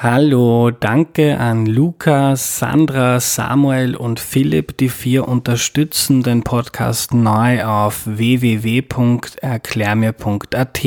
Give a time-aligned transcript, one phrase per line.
[0.00, 4.76] Hallo, danke an Lukas, Sandra, Samuel und Philipp.
[4.76, 10.80] Die vier unterstützen den Podcast neu auf www.erklärmir.at.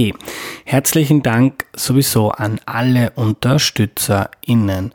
[0.63, 4.93] Herzlichen Dank sowieso an alle UnterstützerInnen.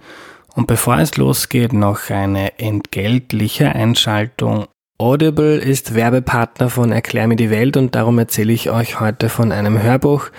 [0.54, 4.64] Und bevor es losgeht, noch eine entgeltliche Einschaltung
[4.98, 9.52] Audible ist Werbepartner von Erklär mir die Welt und darum erzähle ich euch heute von
[9.52, 10.30] einem Hörbuch,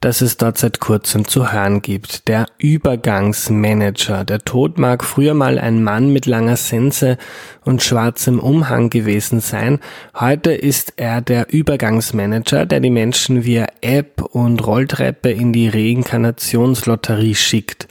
[0.00, 2.28] das es dort seit kurzem zu hören gibt.
[2.28, 4.24] Der Übergangsmanager.
[4.24, 7.16] Der Tod mag früher mal ein Mann mit langer Sense
[7.64, 9.80] und schwarzem Umhang gewesen sein.
[10.14, 17.34] Heute ist er der Übergangsmanager, der die Menschen via App und Rolltreppe in die Reinkarnationslotterie
[17.34, 17.88] schickt.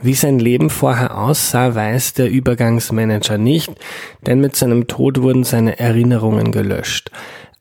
[0.00, 3.70] Wie sein Leben vorher aussah, weiß der Übergangsmanager nicht,
[4.26, 7.10] denn mit seinem Tod wurden seine Erinnerungen gelöscht.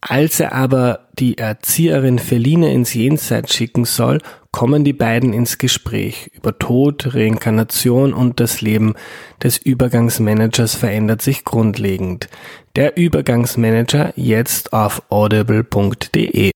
[0.07, 4.19] Als er aber die Erzieherin Feline ins Jenseits schicken soll,
[4.51, 6.29] kommen die beiden ins Gespräch.
[6.35, 8.93] Über Tod, Reinkarnation und das Leben
[9.41, 12.29] des Übergangsmanagers verändert sich grundlegend.
[12.75, 16.51] Der Übergangsmanager jetzt auf audible.de.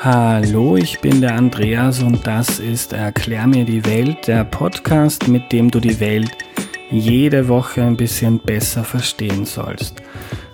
[0.00, 5.52] Hallo, ich bin der Andreas und das ist Erklär mir die Welt, der Podcast, mit
[5.52, 6.36] dem du die Welt
[6.94, 10.02] jede Woche ein bisschen besser verstehen sollst.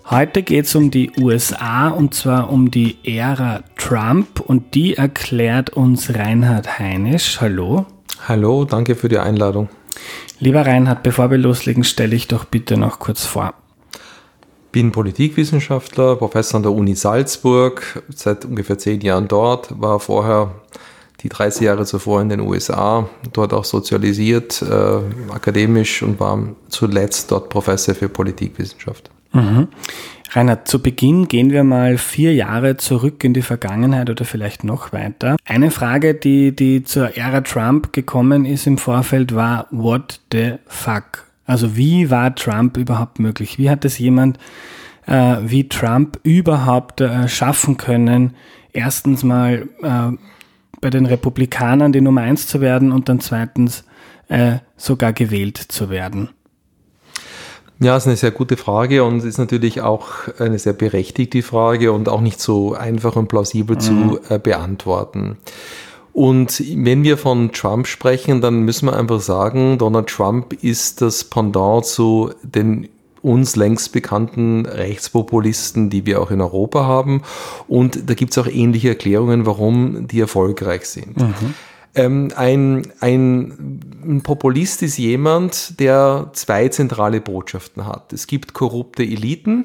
[0.09, 5.71] Heute geht es um die USA und zwar um die Ära Trump und die erklärt
[5.71, 7.41] uns Reinhard Heinisch.
[7.41, 7.87] Hallo.
[8.27, 9.69] Hallo, danke für die Einladung.
[10.41, 13.55] Lieber Reinhard, bevor wir loslegen, stelle ich doch bitte noch kurz vor.
[14.73, 20.55] Bin Politikwissenschaftler, Professor an der Uni Salzburg, seit ungefähr zehn Jahren dort, war vorher
[21.23, 27.31] die 30 Jahre zuvor in den USA, dort auch sozialisiert, äh, akademisch und war zuletzt
[27.31, 29.11] dort Professor für Politikwissenschaft.
[29.33, 29.69] Mhm.
[30.33, 34.93] Reinhard, zu Beginn gehen wir mal vier Jahre zurück in die Vergangenheit oder vielleicht noch
[34.93, 35.37] weiter.
[35.45, 41.25] Eine Frage, die, die zur Ära Trump gekommen ist im Vorfeld, war, what the fuck?
[41.47, 43.59] Also wie war Trump überhaupt möglich?
[43.59, 44.39] Wie hat es jemand
[45.07, 48.35] äh, wie Trump überhaupt äh, schaffen können,
[48.73, 50.17] erstens mal äh,
[50.81, 53.85] bei den Republikanern die Nummer eins zu werden und dann zweitens
[54.29, 56.31] äh, sogar gewählt zu werden?
[57.83, 60.09] Ja, ist eine sehr gute Frage und ist natürlich auch
[60.39, 63.81] eine sehr berechtigte Frage und auch nicht so einfach und plausibel mhm.
[63.81, 65.39] zu äh, beantworten.
[66.13, 71.25] Und wenn wir von Trump sprechen, dann müssen wir einfach sagen, Donald Trump ist das
[71.25, 72.89] Pendant zu den
[73.23, 77.23] uns längst bekannten Rechtspopulisten, die wir auch in Europa haben.
[77.69, 81.19] Und da gibt es auch ähnliche Erklärungen, warum die erfolgreich sind.
[81.19, 81.55] Mhm.
[81.95, 88.13] Ähm, ein, ein, ein Populist ist jemand, der zwei zentrale Botschaften hat.
[88.13, 89.65] Es gibt korrupte Eliten,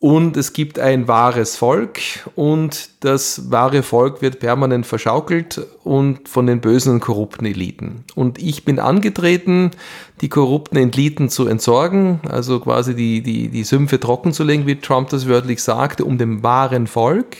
[0.00, 1.98] und es gibt ein wahres Volk
[2.36, 8.04] und das wahre Volk wird permanent verschaukelt und von den bösen und korrupten Eliten.
[8.14, 9.72] Und ich bin angetreten,
[10.20, 14.76] die korrupten Eliten zu entsorgen, also quasi die, die, die Sümpfe trocken zu legen, wie
[14.76, 17.36] Trump das wörtlich sagte, um dem wahren Volk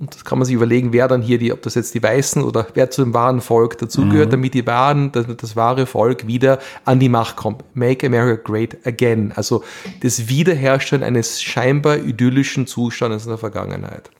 [0.00, 2.42] und das kann man sich überlegen, wer dann hier die, ob das jetzt die Weißen
[2.42, 4.32] oder wer zu dem wahren Volk dazugehört, mhm.
[4.32, 7.62] damit die wahren, das, das, wahre Volk wieder an die Macht kommt.
[7.74, 9.32] Make America Great Again.
[9.36, 9.62] Also
[10.02, 14.10] das Wiederherstellen eines scheinbar idyllischen Zustandes in der Vergangenheit.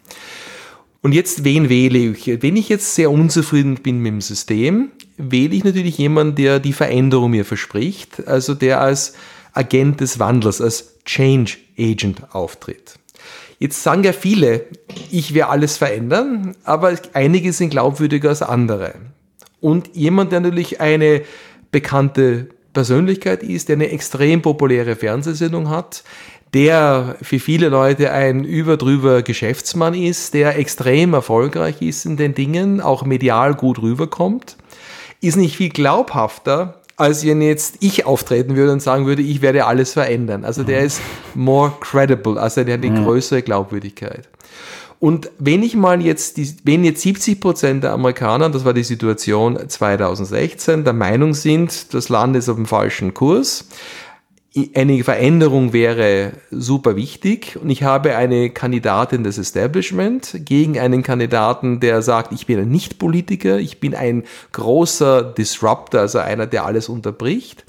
[1.01, 2.43] Und jetzt, wen wähle ich?
[2.43, 6.75] Wenn ich jetzt sehr unzufrieden bin mit dem System, wähle ich natürlich jemanden, der die
[6.75, 9.15] Veränderung mir verspricht, also der als
[9.55, 13.00] Agent des Wandels, als Change Agent auftritt.
[13.63, 14.65] Jetzt sagen ja viele,
[15.11, 18.95] ich werde alles verändern, aber einige sind glaubwürdiger als andere.
[19.61, 21.21] Und jemand, der natürlich eine
[21.71, 26.05] bekannte Persönlichkeit ist, der eine extrem populäre Fernsehsendung hat,
[26.55, 32.81] der für viele Leute ein überdrüber Geschäftsmann ist, der extrem erfolgreich ist in den Dingen,
[32.81, 34.57] auch medial gut rüberkommt,
[35.21, 39.65] ist nicht viel glaubhafter als wenn jetzt ich auftreten würde und sagen würde, ich werde
[39.65, 40.45] alles verändern.
[40.45, 41.01] Also der ist
[41.35, 44.29] more credible, also der hat eine größere Glaubwürdigkeit.
[44.99, 48.85] Und wenn ich mal jetzt, die, wenn jetzt 70 Prozent der Amerikaner, das war die
[48.85, 53.67] Situation 2016, der Meinung sind, das Land ist auf dem falschen Kurs,
[54.75, 57.57] eine Veränderung wäre super wichtig.
[57.61, 62.71] Und ich habe eine Kandidatin des Establishment gegen einen Kandidaten, der sagt, ich bin ein
[62.71, 67.65] Nicht-Politiker, ich bin ein großer Disruptor, also einer, der alles unterbricht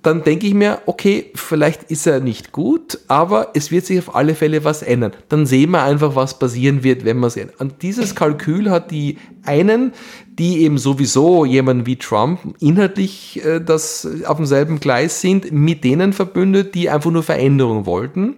[0.00, 4.14] dann denke ich mir, okay, vielleicht ist er nicht gut, aber es wird sich auf
[4.14, 5.12] alle Fälle was ändern.
[5.28, 7.54] Dann sehen wir einfach, was passieren wird, wenn wir ändern.
[7.58, 9.92] Und dieses Kalkül hat die einen,
[10.38, 16.14] die eben sowieso jemanden wie Trump inhaltlich äh, das auf demselben Gleis sind, mit denen
[16.14, 18.36] verbündet, die einfach nur Veränderung wollten.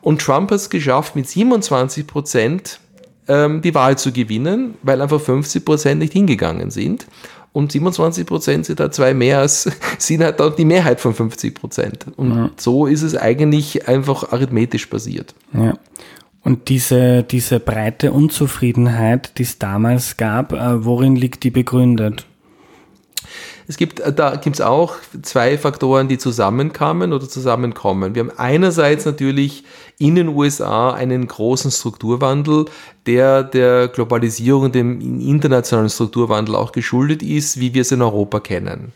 [0.00, 2.80] Und Trump hat es geschafft, mit 27 Prozent
[3.28, 7.06] ähm, die Wahl zu gewinnen, weil einfach 50 Prozent nicht hingegangen sind.
[7.52, 11.54] Und 27 Prozent sind da zwei mehr als, sind halt dann die Mehrheit von 50
[11.54, 12.06] Prozent.
[12.16, 12.50] Und ja.
[12.56, 15.34] so ist es eigentlich einfach arithmetisch basiert.
[15.52, 15.74] Ja.
[16.42, 22.26] Und diese, diese breite Unzufriedenheit, die es damals gab, äh, worin liegt die begründet?
[23.68, 28.14] Es gibt, äh, da gibt es auch zwei Faktoren, die zusammenkamen oder zusammenkommen.
[28.14, 29.62] Wir haben einerseits natürlich
[29.98, 32.64] in den USA einen großen Strukturwandel,
[33.06, 38.92] der der Globalisierung, dem internationalen Strukturwandel auch geschuldet ist, wie wir es in Europa kennen.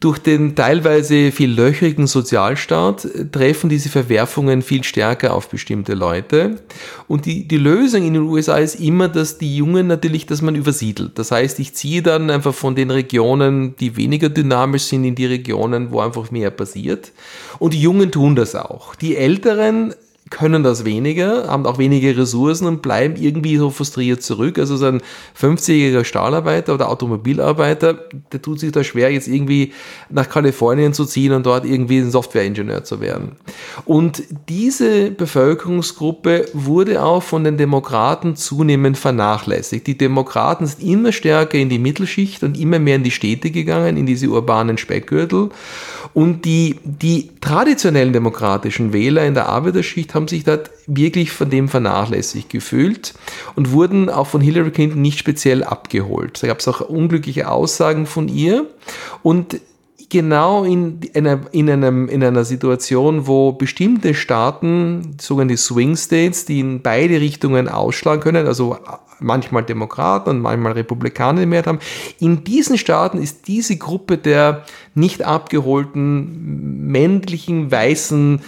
[0.00, 6.56] Durch den teilweise viel löchrigen Sozialstaat treffen diese Verwerfungen viel stärker auf bestimmte Leute.
[7.06, 10.54] Und die, die Lösung in den USA ist immer, dass die Jungen natürlich, dass man
[10.54, 11.18] übersiedelt.
[11.18, 15.26] Das heißt, ich ziehe dann einfach von den Regionen, die weniger dynamisch sind, in die
[15.26, 17.12] Regionen, wo einfach mehr passiert.
[17.58, 18.94] Und die Jungen tun das auch.
[18.94, 19.94] Die Älteren
[20.30, 24.58] können das weniger, haben auch weniger Ressourcen und bleiben irgendwie so frustriert zurück.
[24.58, 25.02] Also so ein
[25.38, 27.94] 50-jähriger Stahlarbeiter oder Automobilarbeiter,
[28.32, 29.72] der tut sich da schwer, jetzt irgendwie
[30.08, 33.32] nach Kalifornien zu ziehen und dort irgendwie ein Softwareingenieur zu werden.
[33.84, 39.86] Und diese Bevölkerungsgruppe wurde auch von den Demokraten zunehmend vernachlässigt.
[39.88, 43.96] Die Demokraten sind immer stärker in die Mittelschicht und immer mehr in die Städte gegangen,
[43.96, 45.50] in diese urbanen Speckgürtel.
[46.12, 51.68] Und die, die traditionellen demokratischen Wähler in der Arbeiterschicht haben sich dort wirklich von dem
[51.68, 53.14] vernachlässigt gefühlt
[53.56, 56.42] und wurden auch von Hillary Clinton nicht speziell abgeholt.
[56.42, 58.66] Da gab es auch unglückliche Aussagen von ihr
[59.22, 59.60] und
[60.10, 66.60] genau in einer, in, einem, in einer Situation, wo bestimmte Staaten, sogenannte Swing States, die
[66.60, 68.76] in beide Richtungen ausschlagen können, also
[69.20, 71.78] manchmal Demokraten und manchmal Republikaner Mehrheit haben.
[72.18, 74.64] In diesen Staaten ist diese Gruppe der
[74.94, 78.40] nicht abgeholten männlichen weißen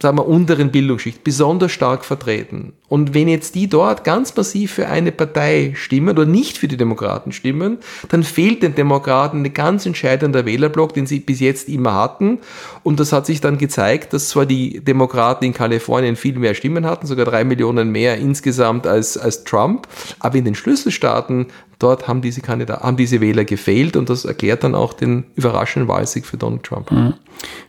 [0.00, 2.72] sagen wir, unteren Bildungsschicht besonders stark vertreten.
[2.88, 6.76] Und wenn jetzt die dort ganz massiv für eine Partei stimmen oder nicht für die
[6.76, 11.94] Demokraten stimmen, dann fehlt den Demokraten ein ganz entscheidender Wählerblock, den sie bis jetzt immer
[11.94, 12.38] hatten.
[12.82, 16.86] Und das hat sich dann gezeigt, dass zwar die Demokraten in Kalifornien viel mehr Stimmen
[16.86, 19.86] hatten, sogar drei Millionen mehr insgesamt als, als Trump,
[20.18, 21.46] aber in den Schlüsselstaaten
[21.78, 25.88] dort haben diese Kandidaten, haben diese Wähler gefehlt und das erklärt dann auch den überraschenden
[25.88, 26.90] Wahlsieg für Donald Trump.
[26.90, 27.14] Mhm.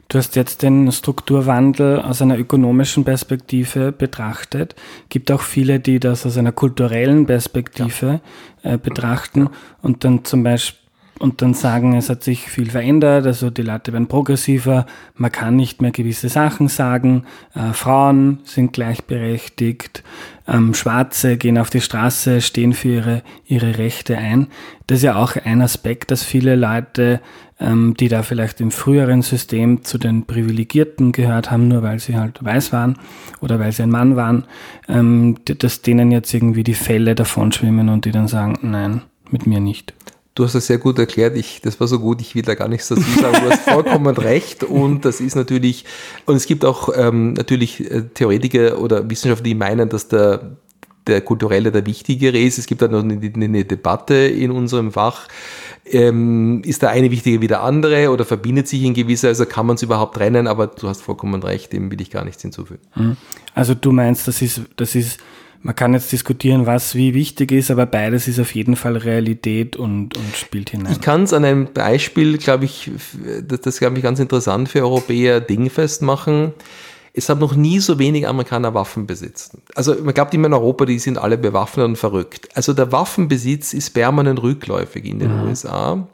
[0.07, 4.73] Du hast jetzt den Strukturwandel aus einer ökonomischen Perspektive betrachtet.
[5.09, 8.21] Gibt auch viele, die das aus einer kulturellen Perspektive
[8.63, 8.73] ja.
[8.73, 9.49] äh, betrachten
[9.81, 10.78] und dann zum Beispiel
[11.19, 14.85] und dann sagen, es hat sich viel verändert, also die Leute werden progressiver,
[15.15, 20.03] man kann nicht mehr gewisse Sachen sagen, äh, Frauen sind gleichberechtigt,
[20.47, 24.47] ähm, Schwarze gehen auf die Straße, stehen für ihre, ihre Rechte ein.
[24.87, 27.19] Das ist ja auch ein Aspekt, dass viele Leute,
[27.59, 32.15] ähm, die da vielleicht im früheren System zu den Privilegierten gehört haben, nur weil sie
[32.15, 32.97] halt weiß waren
[33.41, 34.45] oder weil sie ein Mann waren,
[34.87, 39.45] ähm, dass denen jetzt irgendwie die Fälle davon schwimmen und die dann sagen, nein, mit
[39.45, 39.93] mir nicht.
[40.39, 41.35] Du hast das sehr gut erklärt.
[41.35, 43.43] Ich, das war so gut, ich will da gar nichts dazu sagen.
[43.43, 44.63] Du hast vollkommen recht.
[44.63, 45.83] Und das ist natürlich,
[46.25, 50.55] und es gibt auch ähm, natürlich äh, Theoretiker oder Wissenschaftler, die meinen, dass der,
[51.07, 52.57] der kulturelle der wichtigere ist.
[52.57, 55.27] Es gibt da noch eine, eine Debatte in unserem Fach.
[55.85, 59.65] Ähm, ist der eine wichtiger wie der andere oder verbindet sich in gewisser, also kann
[59.65, 62.79] man es überhaupt trennen, aber du hast vollkommen recht, dem will ich gar nichts hinzufügen.
[62.93, 63.17] Hm.
[63.55, 65.19] Also du meinst, das ist, das ist
[65.61, 69.75] man kann jetzt diskutieren, was wie wichtig ist, aber beides ist auf jeden Fall Realität
[69.75, 70.93] und, und spielt hinein.
[70.93, 72.91] Ich kann es an einem Beispiel, glaube ich,
[73.45, 76.53] das, das glaube ich ganz interessant für Europäer dingfest machen.
[77.11, 79.61] Es haben noch nie so wenig Amerikaner Waffen besitzen.
[79.75, 82.47] Also man glaubt immer in Europa, die sind alle bewaffnet und verrückt.
[82.53, 85.49] Also der Waffenbesitz ist permanent rückläufig in den mhm.
[85.49, 86.07] USA.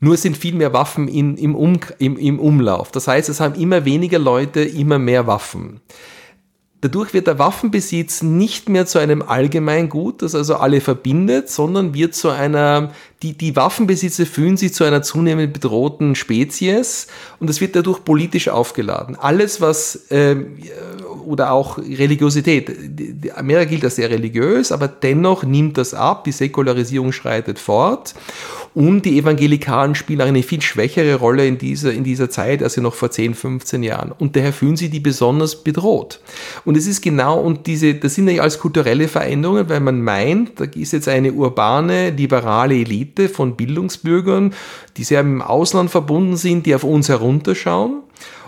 [0.00, 2.90] Nur sind viel mehr Waffen in, im, um, im, im Umlauf.
[2.90, 5.80] Das heißt, es haben immer weniger Leute immer mehr Waffen.
[6.84, 12.14] Dadurch wird der Waffenbesitz nicht mehr zu einem Allgemeingut, das also alle verbindet, sondern wird
[12.14, 17.06] zu einer, die, die Waffenbesitzer fühlen sich zu einer zunehmend bedrohten Spezies
[17.40, 19.16] und es wird dadurch politisch aufgeladen.
[19.16, 20.36] Alles, was, äh,
[21.26, 22.70] oder auch Religiosität.
[23.36, 28.14] Amerika gilt als sehr religiös, aber dennoch nimmt das ab, die Säkularisierung schreitet fort
[28.74, 32.80] und die Evangelikalen spielen eine viel schwächere Rolle in dieser, in dieser Zeit als sie
[32.80, 34.10] noch vor 10, 15 Jahren.
[34.10, 36.20] Und daher fühlen sie die besonders bedroht.
[36.64, 40.58] Und es ist genau, und diese, das sind ja alles kulturelle Veränderungen, weil man meint,
[40.58, 44.52] da ist jetzt eine urbane, liberale Elite von Bildungsbürgern,
[44.96, 48.02] die sehr im Ausland verbunden sind, die auf uns herunterschauen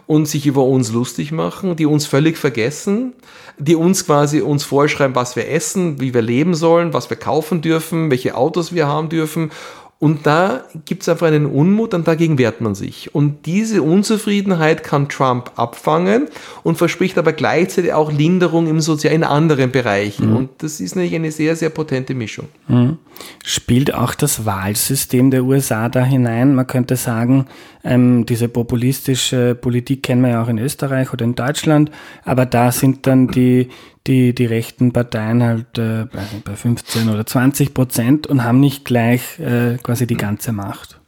[0.07, 3.15] und sich über uns lustig machen, die uns völlig vergessen,
[3.59, 7.61] die uns quasi uns vorschreiben, was wir essen, wie wir leben sollen, was wir kaufen
[7.61, 9.51] dürfen, welche Autos wir haben dürfen
[9.99, 13.15] Und da gibt es einfach einen Unmut und dagegen wehrt man sich.
[13.15, 16.27] Und diese Unzufriedenheit kann Trump abfangen
[16.63, 20.31] und verspricht aber gleichzeitig auch Linderung im Sozial in anderen Bereichen.
[20.31, 20.37] Mhm.
[20.37, 22.49] Und das ist natürlich eine sehr, sehr potente Mischung.
[22.69, 22.99] Mhm.
[23.43, 26.55] Spielt auch das Wahlsystem der USA da hinein?
[26.55, 27.47] Man könnte sagen,
[27.83, 31.91] ähm, diese populistische Politik kennen wir ja auch in Österreich oder in Deutschland,
[32.23, 33.71] aber da sind dann die
[34.07, 36.07] die, die rechten Parteien halt äh,
[36.45, 41.01] bei 15 oder 20 Prozent und haben nicht gleich äh, quasi die ganze Macht.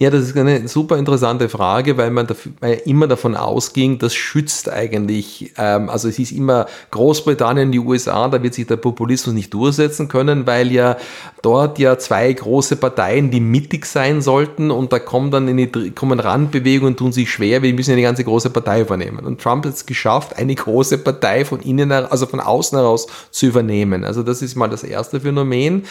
[0.00, 4.14] Ja, das ist eine super interessante Frage, weil man dafür, weil immer davon ausging, das
[4.14, 9.34] schützt eigentlich, ähm, also es ist immer Großbritannien, die USA, da wird sich der Populismus
[9.34, 10.96] nicht durchsetzen können, weil ja
[11.42, 15.90] dort ja zwei große Parteien, die mittig sein sollten und da kommen dann in die,
[15.90, 19.26] kommen Randbewegungen, tun sich schwer, wir müssen eine ganze große Partei übernehmen.
[19.26, 23.46] Und Trump hat es geschafft, eine große Partei von innen, also von außen heraus zu
[23.46, 24.04] übernehmen.
[24.04, 25.86] Also das ist mal das erste Phänomen.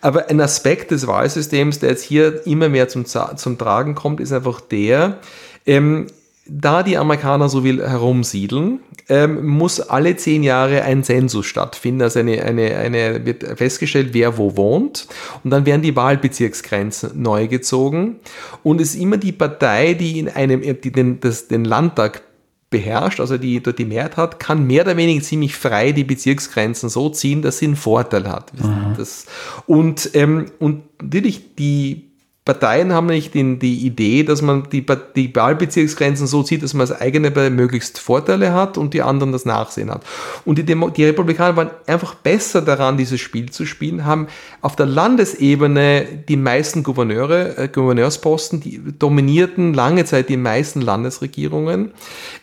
[0.00, 4.20] Aber ein Aspekt des Wahlsystems, der jetzt hier immer mehr zum, zum zum Tragen kommt,
[4.20, 5.18] ist einfach der,
[5.66, 6.06] ähm,
[6.48, 12.02] da die Amerikaner so will herumsiedeln, ähm, muss alle zehn Jahre ein Zensus stattfinden.
[12.02, 15.06] Also eine, eine, eine, wird festgestellt, wer wo wohnt.
[15.44, 18.16] Und dann werden die Wahlbezirksgrenzen neu gezogen.
[18.62, 22.22] Und es ist immer die Partei, die in einem, die den, das, den Landtag
[22.70, 26.90] beherrscht, also die dort die Mehrheit hat, kann mehr oder weniger ziemlich frei die Bezirksgrenzen
[26.90, 28.52] so ziehen, dass sie einen Vorteil hat.
[28.54, 28.94] Mhm.
[28.96, 29.26] Das,
[29.66, 32.07] und, ähm, und natürlich die
[32.48, 36.88] Parteien haben nicht die, die Idee, dass man die, die Wahlbezirksgrenzen so zieht, dass man
[36.88, 40.02] als eigene möglichst Vorteile hat und die anderen das Nachsehen hat.
[40.46, 44.28] Und die, Demo die Republikaner waren einfach besser daran, dieses Spiel zu spielen, haben
[44.62, 51.90] auf der Landesebene die meisten Gouverneure, äh, Gouverneursposten, die dominierten lange Zeit die meisten Landesregierungen.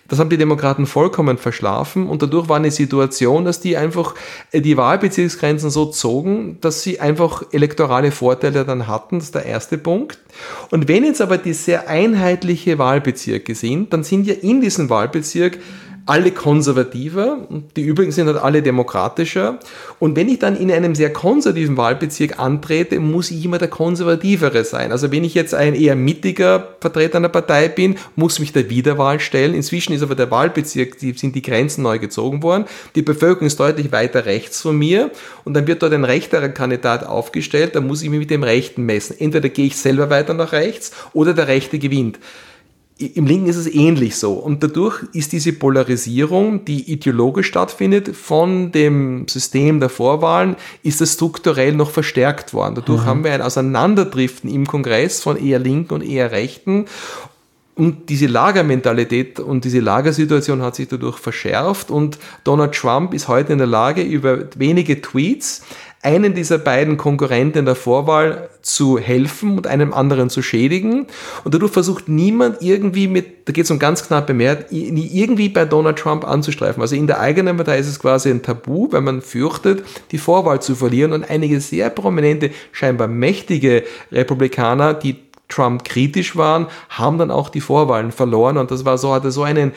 [0.08, 4.14] Das haben die Demokraten vollkommen verschlafen und dadurch war eine Situation, dass die einfach
[4.52, 9.18] äh, die Wahlbezirksgrenzen so zogen, dass sie einfach elektorale Vorteile dann hatten.
[9.18, 10.20] Das ist der erste Punkt.
[10.70, 15.58] Und wenn jetzt aber die sehr einheitliche Wahlbezirke sind, dann sind ja in diesem Wahlbezirk
[16.08, 19.60] alle konservativer, die übrigen sind halt alle demokratischer.
[19.98, 24.64] Und wenn ich dann in einem sehr konservativen Wahlbezirk antrete, muss ich immer der konservativere
[24.66, 24.92] sein.
[24.92, 29.20] Also wenn ich jetzt ein eher mittiger Vertreter einer Partei bin, muss mich der Wiederwahl
[29.20, 29.56] stellen.
[29.56, 32.66] Inzwischen ist aber der Wahlbezirk, die, sind die Grenzen neu gezogen worden.
[32.94, 35.10] Die Bevölkerung ist deutlich weiter rechts von mir
[35.44, 38.84] und dann wird dort ein rechterer Kandidat aufgestellt, da muss ich mich mit dem Rechten
[38.84, 39.16] messen.
[39.20, 42.20] Entweder gehe ich selber weiter nach rechts oder der Rechte gewinnt.
[42.98, 44.34] Im Linken ist es ähnlich so.
[44.34, 51.14] Und dadurch ist diese Polarisierung, die ideologisch stattfindet, von dem System der Vorwahlen, ist das
[51.14, 52.76] strukturell noch verstärkt worden.
[52.76, 53.06] Dadurch mhm.
[53.06, 56.86] haben wir ein Auseinanderdriften im Kongress von eher Linken und eher Rechten.
[57.76, 63.52] Und diese Lagermentalität und diese Lagersituation hat sich dadurch verschärft und Donald Trump ist heute
[63.52, 65.62] in der Lage, über wenige Tweets
[66.06, 71.08] einen dieser beiden Konkurrenten in der Vorwahl zu helfen und einem anderen zu schädigen.
[71.44, 75.66] Und dadurch versucht niemand irgendwie mit, da geht es um ganz knappe Mehrheit, irgendwie bei
[75.66, 76.82] Donald Trump anzustreifen.
[76.82, 80.62] Also in der eigenen Partei ist es quasi ein Tabu, weil man fürchtet, die Vorwahl
[80.62, 81.12] zu verlieren.
[81.12, 85.18] Und einige sehr prominente, scheinbar mächtige Republikaner, die
[85.50, 88.58] Trump kritisch waren, haben dann auch die Vorwahlen verloren.
[88.58, 89.74] Und das war so, hatte so einen,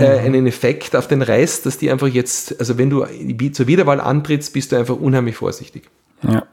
[0.00, 0.26] äh, mhm.
[0.26, 3.04] einen Effekt auf den Rest, dass die einfach jetzt, also wenn du
[3.52, 5.84] zur Wiederwahl antrittst, bist du einfach unheimlich vorsichtig.
[6.22, 6.44] Ja.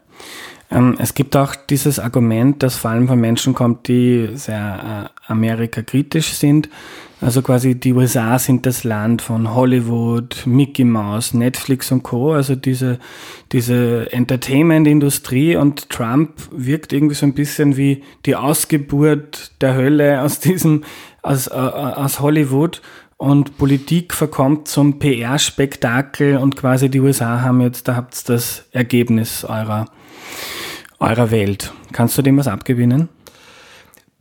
[0.72, 5.32] Ähm, es gibt auch dieses Argument, das vor allem von Menschen kommt, die sehr äh,
[5.32, 6.70] Amerika-kritisch sind.
[7.22, 12.34] Also quasi die USA sind das Land von Hollywood, Mickey Mouse, Netflix und Co.
[12.34, 13.00] Also diese,
[13.52, 20.40] diese Entertainment-Industrie und Trump wirkt irgendwie so ein bisschen wie die Ausgeburt der Hölle aus
[20.40, 20.84] diesem,
[21.22, 22.82] aus, äh, aus Hollywood
[23.26, 28.66] und Politik verkommt zum PR-Spektakel und quasi die USA haben jetzt, da habt ihr das
[28.72, 29.86] Ergebnis eurer,
[31.00, 31.74] eurer Welt.
[31.92, 33.10] Kannst du dem was abgewinnen?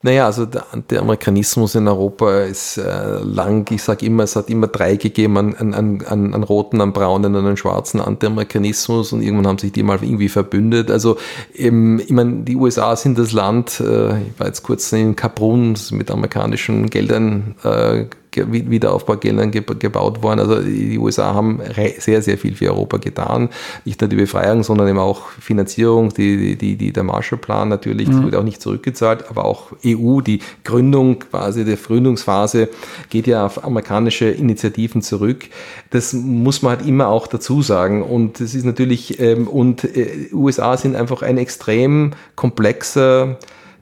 [0.00, 4.68] Naja, also der Anti-Amerikanismus in Europa ist äh, lang, ich sage immer, es hat immer
[4.68, 9.48] drei gegeben, an, an, an, an roten, an braunen und an schwarzen Anti-Amerikanismus und irgendwann
[9.48, 10.90] haben sich die mal irgendwie verbündet.
[10.90, 11.16] Also
[11.54, 15.74] ähm, ich meine, die USA sind das Land, äh, ich war jetzt kurz in Kaprun
[15.90, 18.04] mit amerikanischen Geldern äh,
[18.36, 20.40] Wiederaufbaugeldern gebaut worden.
[20.40, 21.60] Also die USA haben
[21.98, 23.48] sehr, sehr viel für Europa getan.
[23.84, 28.16] Nicht nur die Befreiung, sondern eben auch Finanzierung, die, die, die, der Marshallplan natürlich, das
[28.16, 28.24] mhm.
[28.24, 32.68] wird auch nicht zurückgezahlt, aber auch EU, die Gründung quasi der Gründungsphase
[33.10, 35.46] geht ja auf amerikanische Initiativen zurück.
[35.90, 38.02] Das muss man halt immer auch dazu sagen.
[38.02, 43.38] Und es ist natürlich, ähm, und äh, USA sind einfach ein extrem komplexer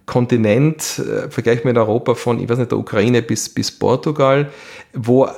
[0.06, 4.50] Kontinent, äh, vergleich mit Europa von, ich weiß nicht, der Ukraine bis, bis Portugal,
[4.92, 5.28] wo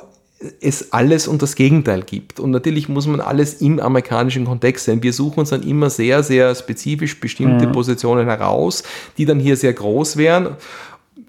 [0.61, 2.41] es alles und das Gegenteil gibt.
[2.41, 5.03] Und natürlich muss man alles im amerikanischen Kontext sehen.
[5.03, 7.73] Wir suchen uns dann immer sehr, sehr spezifisch bestimmte mhm.
[7.73, 8.83] Positionen heraus,
[9.17, 10.57] die dann hier sehr groß wären.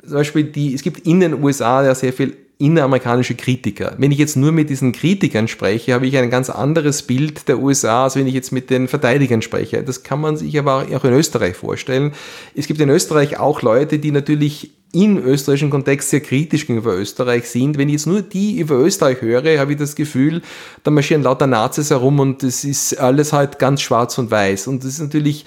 [0.04, 3.96] Zum Beispiel die, es gibt in den USA ja sehr viel inneramerikanische Kritiker.
[3.98, 7.60] Wenn ich jetzt nur mit diesen Kritikern spreche, habe ich ein ganz anderes Bild der
[7.60, 9.84] USA, als wenn ich jetzt mit den Verteidigern spreche.
[9.84, 12.14] Das kann man sich aber auch in Österreich vorstellen.
[12.56, 17.50] Es gibt in Österreich auch Leute, die natürlich im österreichischen Kontext sehr kritisch gegenüber Österreich
[17.50, 17.78] sind.
[17.78, 20.42] Wenn ich jetzt nur die über Österreich höre, habe ich das Gefühl,
[20.84, 24.68] da marschieren lauter Nazis herum und das ist alles halt ganz schwarz und weiß.
[24.68, 25.46] Und das ist natürlich,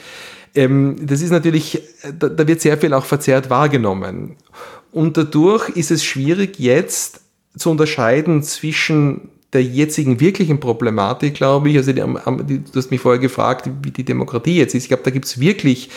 [0.55, 1.81] ähm, das ist natürlich,
[2.19, 4.37] da, da wird sehr viel auch verzerrt wahrgenommen.
[4.93, 7.21] Und dadurch ist es schwierig jetzt
[7.57, 12.03] zu unterscheiden zwischen der jetzigen wirklichen Problematik, glaube ich, also die,
[12.47, 14.85] die, du hast mich vorher gefragt, wie die Demokratie jetzt ist.
[14.85, 15.89] Ich glaube, da gibt es wirklich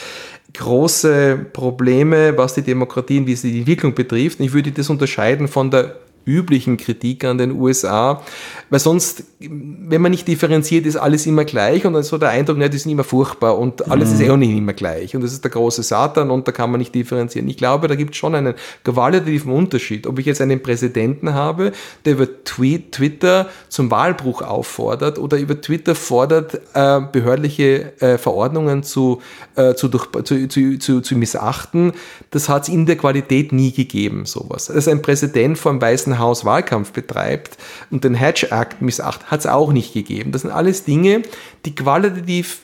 [0.54, 4.40] große Probleme, was die Demokratie und wie sie die Entwicklung betrifft.
[4.40, 8.22] Ich würde das unterscheiden von der üblichen Kritik an den USA,
[8.70, 12.30] weil sonst, wenn man nicht differenziert, ist alles immer gleich und dann ist so der
[12.30, 14.16] Eindruck, ne, die sind immer furchtbar und alles mhm.
[14.16, 16.72] ist eh auch nicht immer gleich und das ist der große Satan und da kann
[16.72, 17.48] man nicht differenzieren.
[17.50, 21.72] Ich glaube, da gibt es schon einen qualitativen Unterschied, ob ich jetzt einen Präsidenten habe,
[22.06, 28.84] der über Tweet, Twitter zum Wahlbruch auffordert oder über Twitter fordert, äh, behördliche äh, Verordnungen
[28.84, 29.22] zu,
[29.56, 31.94] äh, zu, durch, zu, zu, zu, zu missachten,
[32.32, 34.68] das hat es in der Qualität nie gegeben, sowas.
[34.68, 37.58] Dass ein Präsident vor dem Weißen Haus Wahlkampf betreibt
[37.90, 40.32] und den Hedge Act missacht, hat es auch nicht gegeben.
[40.32, 41.24] Das sind alles Dinge,
[41.66, 42.62] die qualitativ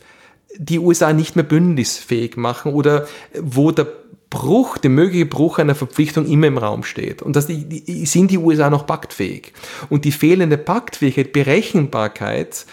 [0.57, 3.07] die USA nicht mehr bündnisfähig machen oder
[3.39, 3.87] wo der
[4.29, 7.21] Bruch, der mögliche Bruch einer Verpflichtung immer im Raum steht.
[7.21, 9.53] Und das sind die USA noch paktfähig.
[9.89, 12.65] Und die fehlende Paktfähigkeit, Berechenbarkeit,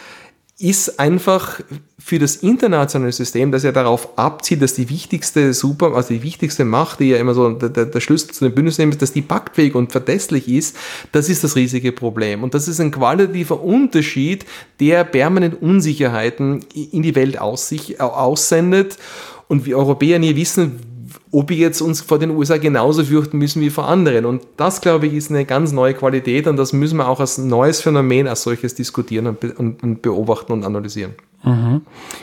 [0.59, 1.61] ist einfach
[1.99, 6.65] für das internationale System, das ja darauf abzieht, dass die wichtigste Super, also die wichtigste
[6.65, 9.75] Macht, die ja immer so der, der Schlüssel zu den Bündnissen ist, dass die paktfähig
[9.75, 10.77] und verlässlich ist,
[11.11, 12.45] das ist das riesige Problem.
[12.45, 14.45] Und das ist ein qualitativer Unterschied,
[14.79, 18.97] der permanent Unsicherheiten in die Welt aus sich, aussendet.
[19.49, 20.94] Und wir Europäer nie wissen,
[21.35, 24.25] ob wir jetzt uns vor den USA genauso fürchten müssen wie vor anderen.
[24.25, 27.39] Und das, glaube ich, ist eine ganz neue Qualität und das müssen wir auch als
[27.39, 31.15] neues Phänomen als solches diskutieren und, be und beobachten und analysieren.
[31.43, 31.83] Mhm.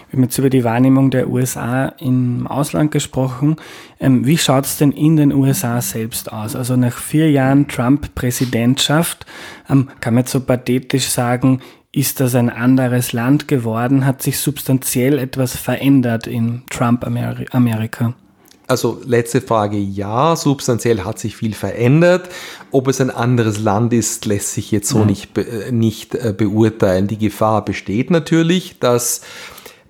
[0.10, 3.58] Wir haben jetzt über die Wahrnehmung der USA im Ausland gesprochen.
[4.00, 6.56] Ähm, wie schaut es denn in den USA selbst aus?
[6.56, 9.26] Also nach vier Jahren Trump-Präsidentschaft
[9.70, 11.60] ähm, kann man jetzt so pathetisch sagen,
[11.92, 14.06] ist das ein anderes Land geworden?
[14.06, 18.14] Hat sich substanziell etwas verändert in Trump-Amerika?
[18.68, 22.30] Also letzte Frage, ja, substanziell hat sich viel verändert.
[22.72, 25.08] Ob es ein anderes Land ist, lässt sich jetzt so mhm.
[25.08, 27.08] nicht, äh, nicht äh, beurteilen.
[27.08, 29.22] Die Gefahr besteht natürlich, dass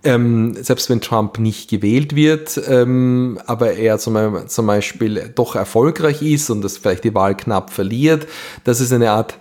[0.03, 6.21] ähm, selbst wenn Trump nicht gewählt wird, ähm, aber er zum, zum Beispiel doch erfolgreich
[6.23, 8.27] ist und das vielleicht die Wahl knapp verliert,
[8.63, 9.37] dass es eine Art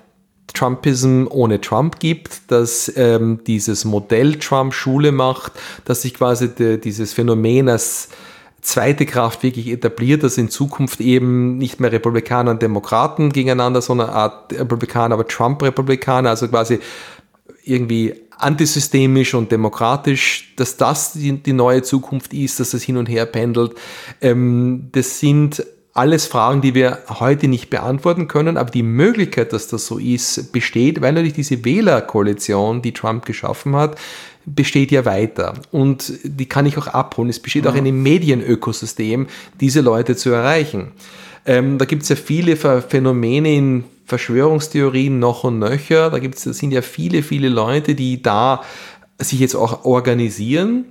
[0.52, 5.52] Trumpism ohne Trump gibt, dass ähm, dieses Modell Trump Schule macht,
[5.84, 8.08] dass sich quasi de, dieses Phänomen als
[8.60, 14.10] zweite Kraft wirklich etabliert, dass in Zukunft eben nicht mehr Republikaner und Demokraten gegeneinander, sondern
[14.10, 16.80] Art Republikaner, aber Trump-Republikaner, also quasi
[17.64, 23.06] irgendwie antisystemisch und demokratisch, dass das die, die neue Zukunft ist, dass es hin und
[23.06, 23.74] her pendelt.
[24.20, 29.66] Ähm, das sind alles Fragen, die wir heute nicht beantworten können, aber die Möglichkeit, dass
[29.66, 33.98] das so ist, besteht, weil natürlich diese Wählerkoalition, die Trump geschaffen hat,
[34.46, 37.28] besteht ja weiter und die kann ich auch abholen.
[37.28, 39.26] Es besteht auch in einem Medienökosystem,
[39.60, 40.92] diese Leute zu erreichen.
[41.44, 46.10] Ähm, da gibt es ja viele Phänomene in Verschwörungstheorien noch und nöcher.
[46.10, 48.62] Da gibt's, da sind ja viele, viele Leute, die da
[49.18, 50.86] sich jetzt auch organisieren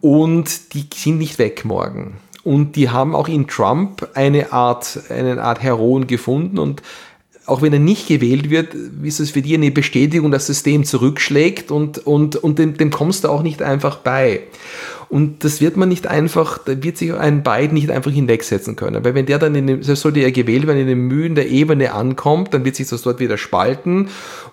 [0.00, 2.16] und die sind nicht weg morgen.
[2.44, 6.82] Und die haben auch in Trump eine Art, eine Art Heroen gefunden und
[7.48, 10.84] auch wenn er nicht gewählt wird, ist es für dich eine Bestätigung, dass das System
[10.84, 14.42] zurückschlägt und, und, und dem, dem kommst du auch nicht einfach bei.
[15.08, 19.02] Und das wird man nicht einfach, da wird sich ein Biden nicht einfach hinwegsetzen können.
[19.04, 21.94] Weil wenn der dann in dem, sollte er gewählt werden, in den Mühen der Ebene
[21.94, 24.08] ankommt, dann wird sich das dort wieder spalten.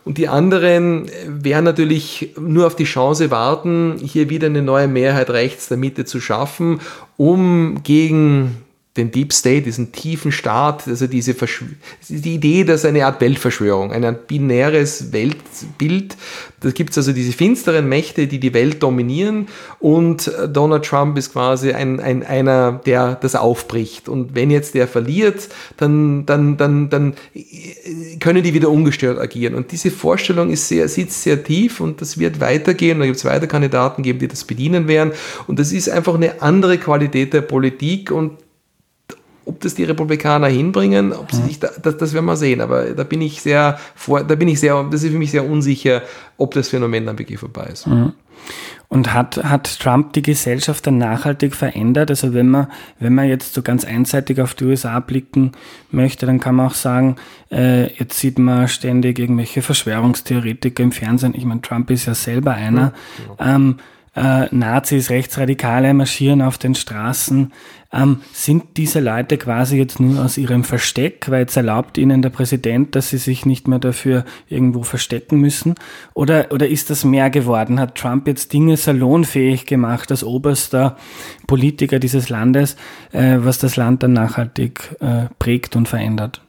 [0.06, 5.30] Und die anderen werden natürlich nur auf die Chance warten, hier wieder eine neue Mehrheit
[5.30, 6.80] rechts der Mitte zu schaffen,
[7.18, 8.65] um gegen
[8.98, 11.66] den Deep State, diesen tiefen Staat, also diese Verschw
[12.08, 16.16] die Idee, dass eine Art Weltverschwörung, ein binäres Weltbild,
[16.62, 19.48] da gibt es also diese finsteren Mächte, die die Welt dominieren
[19.80, 24.08] und Donald Trump ist quasi ein, ein, einer, der das aufbricht.
[24.08, 27.14] Und wenn jetzt der verliert, dann, dann, dann, dann
[28.20, 29.56] können die wieder ungestört agieren.
[29.56, 33.26] Und diese Vorstellung ist sehr, sitzt sehr tief und das wird weitergehen, da gibt es
[33.26, 35.12] weiter Kandidaten geben, die das bedienen werden.
[35.48, 38.32] Und das ist einfach eine andere Qualität der Politik und
[39.56, 41.46] ob das die Republikaner hinbringen, ob sie mhm.
[41.46, 42.60] sich da, das, das werden wir sehen.
[42.60, 45.50] Aber da bin ich sehr vor, da bin ich sehr, das ist für mich sehr
[45.50, 46.02] unsicher,
[46.38, 47.88] ob das Phänomen dann wirklich vorbei ist.
[47.88, 48.12] Mhm.
[48.90, 52.10] Und hat, hat Trump die Gesellschaft dann nachhaltig verändert?
[52.10, 52.68] Also wenn man,
[53.00, 55.54] wenn man jetzt so ganz einseitig auf die USA blicken
[55.90, 57.16] möchte, dann kann man auch sagen,
[57.50, 61.34] äh, jetzt sieht man ständig irgendwelche Verschwörungstheoretiker im Fernsehen.
[61.36, 62.94] Ich meine, Trump ist ja selber einer.
[63.40, 63.78] Ja, ähm,
[64.16, 67.52] äh, Nazis, Rechtsradikale marschieren auf den Straßen.
[67.92, 72.30] Ähm, sind diese Leute quasi jetzt nur aus ihrem Versteck, weil jetzt erlaubt ihnen der
[72.30, 75.76] Präsident, dass sie sich nicht mehr dafür irgendwo verstecken müssen?
[76.14, 77.80] Oder, oder ist das mehr geworden?
[77.80, 80.98] Hat Trump jetzt Dinge salonfähig gemacht als oberster
[81.48, 82.76] Politiker dieses Landes,
[83.12, 86.42] äh, was das Land dann nachhaltig äh, prägt und verändert?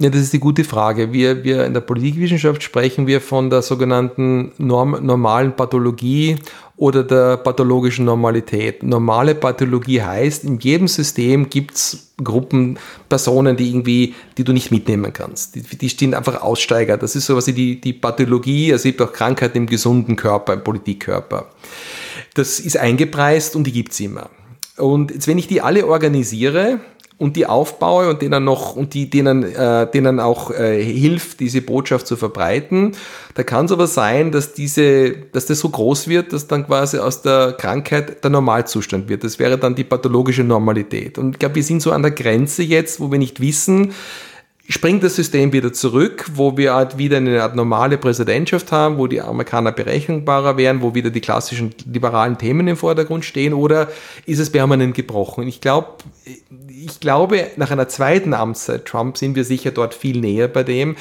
[0.00, 1.12] Ja, das ist die gute Frage.
[1.12, 6.36] Wir, wir in der Politikwissenschaft sprechen wir von der sogenannten norm, normalen Pathologie
[6.76, 8.84] oder der pathologischen Normalität.
[8.84, 15.12] Normale Pathologie heißt, in jedem System gibt's Gruppen, Personen, die irgendwie, die du nicht mitnehmen
[15.12, 15.56] kannst.
[15.56, 16.96] Die, die stehen einfach Aussteiger.
[16.96, 20.52] Das ist sowas wie die, die Pathologie, also es gibt auch Krankheiten im gesunden Körper,
[20.52, 21.46] im Politikkörper.
[22.34, 24.30] Das ist eingepreist und die gibt's immer.
[24.76, 26.78] Und jetzt, wenn ich die alle organisiere,
[27.18, 31.60] und die aufbaue und denen noch und die denen äh, denen auch äh, hilft, diese
[31.60, 32.92] Botschaft zu verbreiten.
[33.34, 36.98] Da kann es aber sein, dass diese, dass das so groß wird, dass dann quasi
[36.98, 39.24] aus der Krankheit der Normalzustand wird.
[39.24, 41.18] Das wäre dann die pathologische Normalität.
[41.18, 43.92] Und ich glaube, wir sind so an der Grenze jetzt, wo wir nicht wissen,
[44.68, 49.06] springt das System wieder zurück, wo wir halt wieder eine Art normale Präsidentschaft haben, wo
[49.06, 53.88] die Amerikaner berechenbarer wären, wo wieder die klassischen liberalen Themen im Vordergrund stehen, oder
[54.26, 55.48] ist es permanent gebrochen?
[55.48, 55.88] Ich glaube,
[56.68, 60.96] ich glaube, nach einer zweiten Amtszeit Trump sind wir sicher dort viel näher bei dem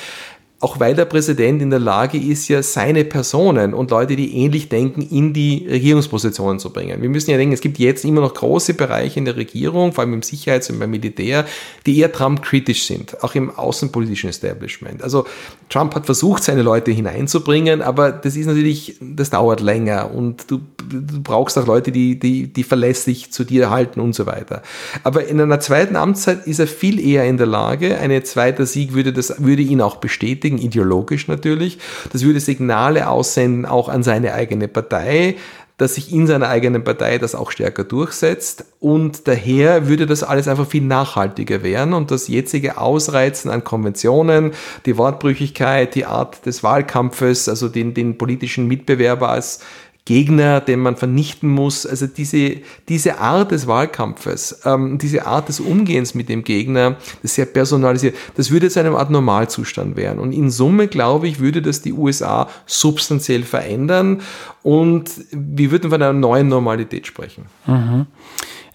[0.60, 4.70] auch weil der Präsident in der Lage ist, ja seine Personen und Leute, die ähnlich
[4.70, 7.00] denken, in die Regierungspositionen zu bringen.
[7.00, 10.04] Wir müssen ja denken, es gibt jetzt immer noch große Bereiche in der Regierung, vor
[10.04, 11.46] allem im Sicherheits- und beim Militär,
[11.86, 15.04] die eher Trump-kritisch sind, auch im außenpolitischen Establishment.
[15.04, 15.26] Also
[15.70, 20.62] Trump hat versucht, seine Leute hineinzubringen, aber das ist natürlich, das dauert länger und du,
[20.90, 24.64] du brauchst auch Leute, die, die, die verlässlich zu dir halten und so weiter.
[25.04, 28.96] Aber in einer zweiten Amtszeit ist er viel eher in der Lage, eine zweite Sieg
[28.96, 31.80] würde das, würde ihn auch bestätigen, bestätigen, ideologisch natürlich.
[32.12, 35.36] Das würde Signale aussenden, auch an seine eigene Partei,
[35.78, 40.48] dass sich in seiner eigenen Partei das auch stärker durchsetzt und daher würde das alles
[40.48, 44.54] einfach viel nachhaltiger werden und das jetzige Ausreizen an Konventionen,
[44.88, 49.60] die Wortbrüchigkeit, die Art des Wahlkampfes, also den, den politischen Mitbewerber als
[50.08, 51.86] Gegner, den man vernichten muss.
[51.86, 57.36] Also diese, diese Art des Wahlkampfes, ähm, diese Art des Umgehens mit dem Gegner, das
[57.36, 60.20] sehr personalisiert, das würde zu einem Art Normalzustand werden.
[60.20, 64.22] Und in Summe, glaube ich, würde das die USA substanziell verändern
[64.64, 67.48] und wir würden von einer neuen Normalität sprechen.
[67.66, 68.06] Mhm.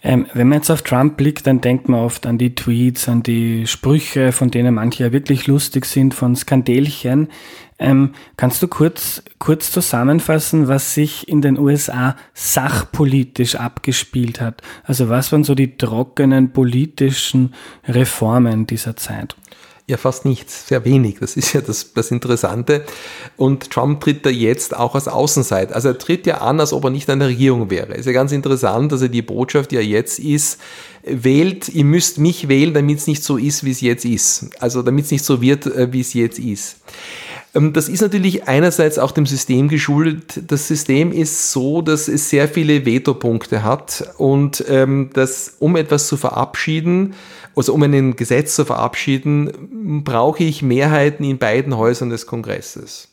[0.05, 3.23] Ähm, wenn man jetzt auf Trump blickt, dann denkt man oft an die Tweets, an
[3.23, 7.29] die Sprüche, von denen manche ja wirklich lustig sind, von Skandelchen.
[7.79, 14.61] Ähm, kannst du kurz, kurz zusammenfassen, was sich in den USA sachpolitisch abgespielt hat?
[14.83, 17.53] Also was waren so die trockenen politischen
[17.87, 19.35] Reformen dieser Zeit?
[19.85, 21.17] Ja, fast nichts, sehr wenig.
[21.19, 22.85] Das ist ja das, das Interessante.
[23.35, 25.75] Und Trump tritt da jetzt auch als Außenseiter.
[25.75, 27.93] Also er tritt ja an, als ob er nicht an der Regierung wäre.
[27.93, 30.61] Ist ja ganz interessant, dass er die Botschaft, er jetzt ist,
[31.03, 34.51] wählt, ihr müsst mich wählen, damit es nicht so ist, wie es jetzt ist.
[34.59, 36.77] Also damit es nicht so wird, äh, wie es jetzt ist.
[37.53, 40.43] Ähm, das ist natürlich einerseits auch dem System geschuldet.
[40.47, 46.07] Das System ist so, dass es sehr viele Vetopunkte hat und ähm, dass, um etwas
[46.07, 47.15] zu verabschieden,
[47.55, 53.09] also um ein Gesetz zu verabschieden, brauche ich Mehrheiten in beiden Häusern des Kongresses.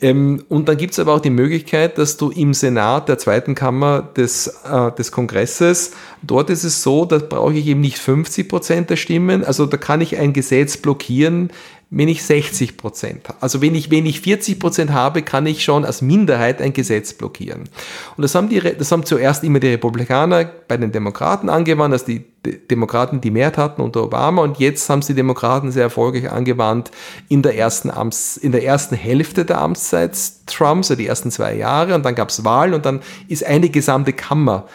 [0.00, 3.54] Ähm, und dann gibt es aber auch die Möglichkeit, dass du im Senat der zweiten
[3.54, 8.48] Kammer des, äh, des Kongresses, dort ist es so, da brauche ich eben nicht 50
[8.48, 11.50] Prozent der Stimmen, also da kann ich ein Gesetz blockieren,
[11.96, 13.28] wenn ich 60 Prozent.
[13.40, 17.12] Also wenn ich, wenn ich 40 Prozent habe, kann ich schon als Minderheit ein Gesetz
[17.12, 17.68] blockieren.
[18.16, 22.04] Und das haben, die, das haben zuerst immer die Republikaner bei den Demokraten angewandt, dass
[22.04, 22.24] die
[22.70, 26.90] Demokraten die Mehrheit hatten unter Obama und jetzt haben sie Demokraten sehr erfolgreich angewandt
[27.28, 30.14] in der ersten Amts, in der ersten Hälfte der Amtszeit
[30.46, 33.70] Trumps, also die ersten zwei Jahre und dann gab es Wahlen und dann ist eine
[33.70, 34.66] gesamte Kammer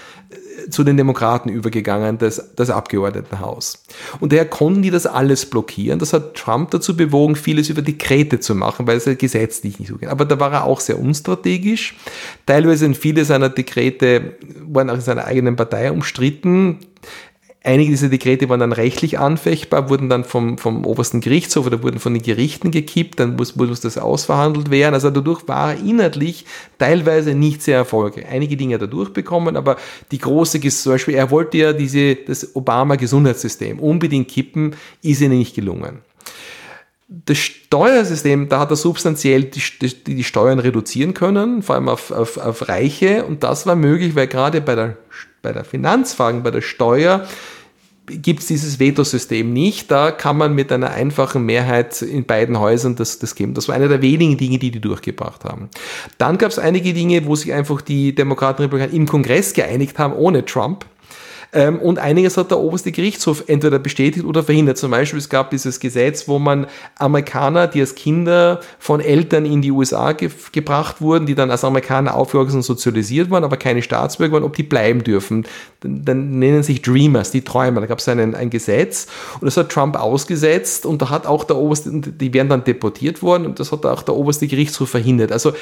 [0.70, 3.84] zu den Demokraten übergegangen, das, das Abgeordnetenhaus.
[4.20, 6.00] Und daher konnten die das alles blockieren.
[6.00, 9.90] Das hat Trump dazu bewogen, vieles über Dekrete zu machen, weil es ja gesetzlich nicht
[9.90, 10.10] so geht.
[10.10, 11.96] Aber da war er auch sehr unstrategisch.
[12.46, 16.80] Teilweise sind viele seiner Dekrete, waren auch in seiner eigenen Partei umstritten.
[17.62, 22.00] Einige dieser Dekrete waren dann rechtlich anfechtbar, wurden dann vom, vom obersten Gerichtshof oder wurden
[22.00, 24.94] von den Gerichten gekippt, dann muss, muss das ausverhandelt werden.
[24.94, 26.46] Also dadurch war er inhaltlich
[26.78, 28.28] teilweise nicht sehr erfolgreich.
[28.32, 29.76] Einige Dinge hat er durchbekommen, aber
[30.12, 35.54] die große, zum Beispiel, er wollte ja diese, das Obama-Gesundheitssystem unbedingt kippen, ist ihm nicht
[35.54, 36.00] gelungen.
[37.12, 42.12] Das Steuersystem, da hat er substanziell die, die, die Steuern reduzieren können, vor allem auf,
[42.12, 43.26] auf, auf Reiche.
[43.26, 44.98] Und das war möglich, weil gerade bei der
[45.42, 47.28] bei der Finanzfragen, bei der Steuer
[48.08, 49.92] gibt es dieses Vetosystem nicht.
[49.92, 53.54] Da kann man mit einer einfachen Mehrheit in beiden Häusern das, das geben.
[53.54, 55.70] Das war einer der wenigen Dinge, die die durchgebracht haben.
[56.18, 60.00] Dann gab es einige Dinge, wo sich einfach die Demokraten und Republikaner im Kongress geeinigt
[60.00, 60.86] haben, ohne Trump.
[61.52, 64.78] Ähm, und einiges hat der oberste Gerichtshof entweder bestätigt oder verhindert.
[64.78, 69.62] Zum Beispiel, es gab dieses Gesetz, wo man Amerikaner, die als Kinder von Eltern in
[69.62, 73.82] die USA ge gebracht wurden, die dann als Amerikaner aufgewachsen und sozialisiert waren, aber keine
[73.82, 75.46] Staatsbürger waren, ob die bleiben dürfen.
[75.80, 77.82] Dann, dann nennen sich Dreamers, die Träumer.
[77.82, 79.08] Da gab es ein, Gesetz
[79.40, 83.22] und das hat Trump ausgesetzt und da hat auch der oberste, die werden dann deportiert
[83.22, 85.32] worden und das hat auch der oberste Gerichtshof verhindert.
[85.32, 85.54] Also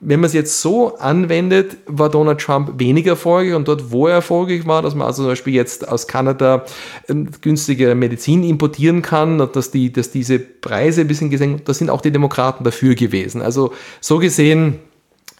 [0.00, 4.16] wenn man es jetzt so anwendet, war Donald Trump weniger erfolgreich und dort, wo er
[4.16, 6.64] erfolgreich war, dass man also zum Beispiel jetzt aus Kanada
[7.08, 11.74] ähm, günstige Medizin importieren kann und dass, die, dass diese Preise ein bisschen gesenkt, da
[11.74, 13.40] sind auch die Demokraten dafür gewesen.
[13.40, 14.80] Also so gesehen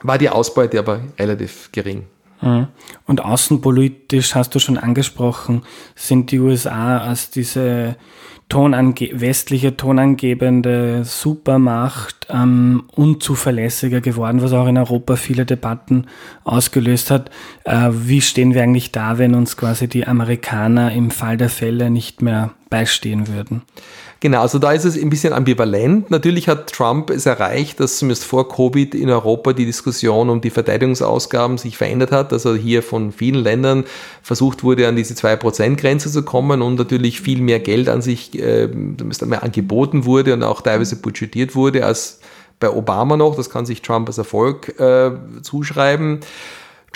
[0.03, 2.05] war die Ausbeute aber relativ gering.
[2.40, 2.69] Mhm.
[3.07, 5.62] Und außenpolitisch hast du schon angesprochen,
[5.95, 7.97] sind die USA als diese
[8.49, 16.07] tonange westliche tonangebende Supermacht ähm, unzuverlässiger geworden, was auch in Europa viele Debatten
[16.45, 17.31] ausgelöst hat.
[17.65, 21.91] Äh, wie stehen wir eigentlich da, wenn uns quasi die Amerikaner im Fall der Fälle
[21.91, 23.63] nicht mehr beistehen würden?
[24.20, 26.11] Genau, also da ist es ein bisschen ambivalent.
[26.11, 30.48] Natürlich hat Trump es erreicht, dass zumindest vor Covid in Europa die Diskussion um die
[30.48, 32.33] Verteidigungsausgaben sich verändert hat.
[32.33, 33.85] Also hier von vielen Ländern
[34.22, 38.68] versucht wurde, an diese 2%-Grenze zu kommen und natürlich viel mehr Geld an sich äh,
[38.68, 42.20] mehr angeboten wurde und auch teilweise budgetiert wurde als
[42.59, 43.37] bei Obama noch.
[43.37, 45.11] Das kann sich Trump als Erfolg äh,
[45.42, 46.20] zuschreiben.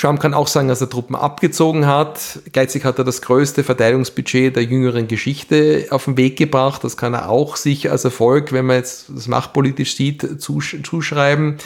[0.01, 2.41] Trump kann auch sagen, dass er Truppen abgezogen hat.
[2.55, 6.83] Geizig hat er das größte Verteidigungsbudget der jüngeren Geschichte auf den Weg gebracht.
[6.85, 11.59] Das kann er auch sich als Erfolg, wenn man jetzt das machtpolitisch sieht, zuschreiben.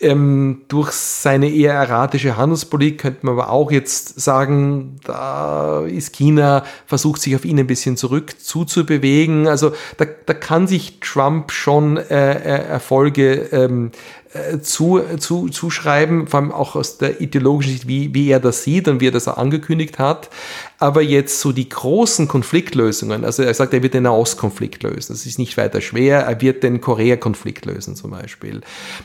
[0.00, 6.64] Ähm, durch seine eher erratische Handelspolitik könnte man aber auch jetzt sagen, da ist China,
[6.86, 9.46] versucht sich auf ihn ein bisschen zurück zuzubewegen.
[9.46, 14.21] Also da, da kann sich Trump schon äh, äh Erfolge ähm, äh,
[14.62, 18.88] zu, zu, zuschreiben, vor allem auch aus der ideologischen Sicht, wie, wie er das sieht
[18.88, 20.30] und wie er das auch angekündigt hat.
[20.78, 25.12] Aber jetzt so die großen Konfliktlösungen, also er sagt, er wird den Nahostkonflikt lösen.
[25.12, 26.22] Das ist nicht weiter schwer.
[26.22, 28.62] Er wird den Korea-Konflikt lösen zum Beispiel.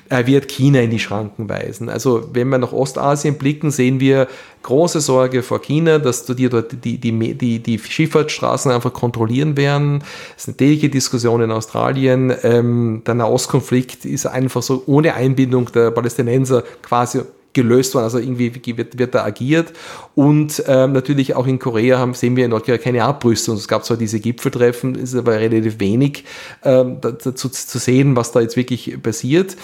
[0.09, 1.89] Er wird China in die Schranken weisen.
[1.89, 4.27] Also wenn wir nach Ostasien blicken, sehen wir
[4.63, 9.99] große Sorge vor China, dass die dort die, die, die, die Schifffahrtsstraßen einfach kontrollieren werden.
[10.33, 12.33] Das ist eine tägliche Diskussion in Australien.
[12.43, 17.21] Ähm, der Nahostkonflikt ist einfach so ohne Einbindung der Palästinenser quasi
[17.53, 19.73] gelöst worden, also irgendwie wird, wird da agiert.
[20.17, 23.55] Und ähm, natürlich auch in Korea haben, sehen wir in Nordkorea keine Abrüstung.
[23.55, 26.23] Es gab zwar diese Gipfeltreffen, ist aber relativ wenig
[26.63, 29.55] ähm, dazu zu sehen, was da jetzt wirklich passiert.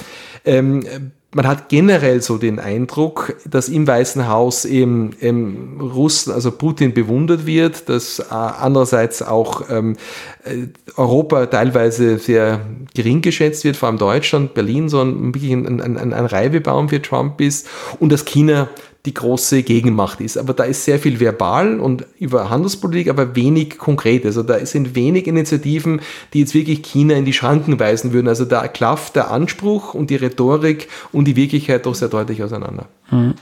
[0.46, 0.86] Ähm,
[1.34, 6.94] man hat generell so den Eindruck, dass im Weißen Haus eben, eben Russen, also Putin
[6.94, 9.96] bewundert wird, dass äh, andererseits auch ähm,
[10.44, 12.62] äh, Europa teilweise sehr
[12.94, 17.02] gering geschätzt wird, vor allem Deutschland, Berlin so ein, wirklich ein, ein, ein Reibebaum für
[17.02, 17.68] Trump ist
[18.00, 18.70] und dass China
[19.06, 20.38] die große Gegenmacht ist.
[20.38, 24.26] Aber da ist sehr viel verbal und über Handelspolitik, aber wenig konkret.
[24.26, 26.00] Also da sind wenig Initiativen,
[26.34, 28.30] die jetzt wirklich China in die Schranken weisen würden.
[28.30, 32.88] Also da klafft der Anspruch und die Rhetorik und die Wirklichkeit doch sehr deutlich auseinander.
[33.10, 33.34] Hm.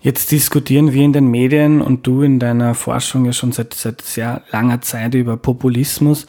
[0.00, 4.02] Jetzt diskutieren wir in den Medien und du in deiner Forschung ja schon seit, seit
[4.02, 6.26] sehr langer Zeit über Populismus.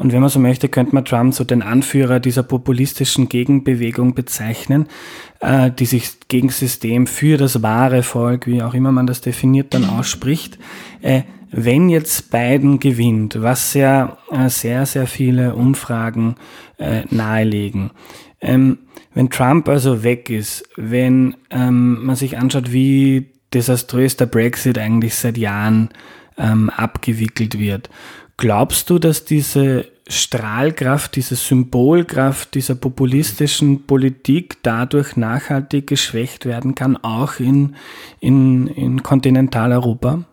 [0.00, 4.86] Und wenn man so möchte, könnte man Trump so den Anführer dieser populistischen Gegenbewegung bezeichnen,
[5.40, 9.74] äh, die sich gegen System für das wahre Volk, wie auch immer man das definiert,
[9.74, 10.58] dann ausspricht.
[11.02, 16.36] Äh, wenn jetzt Biden gewinnt, was ja äh, sehr, sehr viele Umfragen
[16.78, 17.90] äh, nahelegen,
[18.40, 18.78] ähm,
[19.12, 25.14] wenn Trump also weg ist, wenn ähm, man sich anschaut, wie desaströs der Brexit eigentlich
[25.14, 25.90] seit Jahren
[26.38, 27.90] ähm, abgewickelt wird,
[28.40, 36.96] Glaubst du, dass diese Strahlkraft, diese Symbolkraft dieser populistischen Politik dadurch nachhaltig geschwächt werden kann,
[36.96, 37.76] auch in,
[38.18, 40.24] in, in Kontinentaleuropa?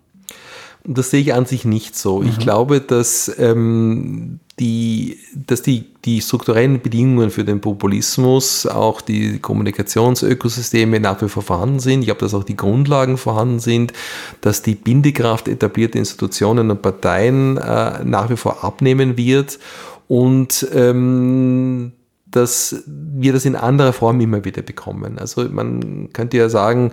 [0.85, 2.21] Das sehe ich an sich nicht so.
[2.21, 2.29] Mhm.
[2.29, 9.37] Ich glaube, dass ähm, die, dass die, die strukturellen Bedingungen für den Populismus, auch die
[9.37, 11.99] Kommunikationsökosysteme nach wie vor vorhanden sind.
[11.99, 13.93] Ich glaube, dass auch die Grundlagen vorhanden sind,
[14.41, 19.59] dass die Bindekraft etablierter Institutionen und Parteien äh, nach wie vor abnehmen wird
[20.07, 21.91] und ähm,
[22.25, 25.17] dass wir das in anderer Form immer wieder bekommen.
[25.17, 26.91] Also man könnte ja sagen,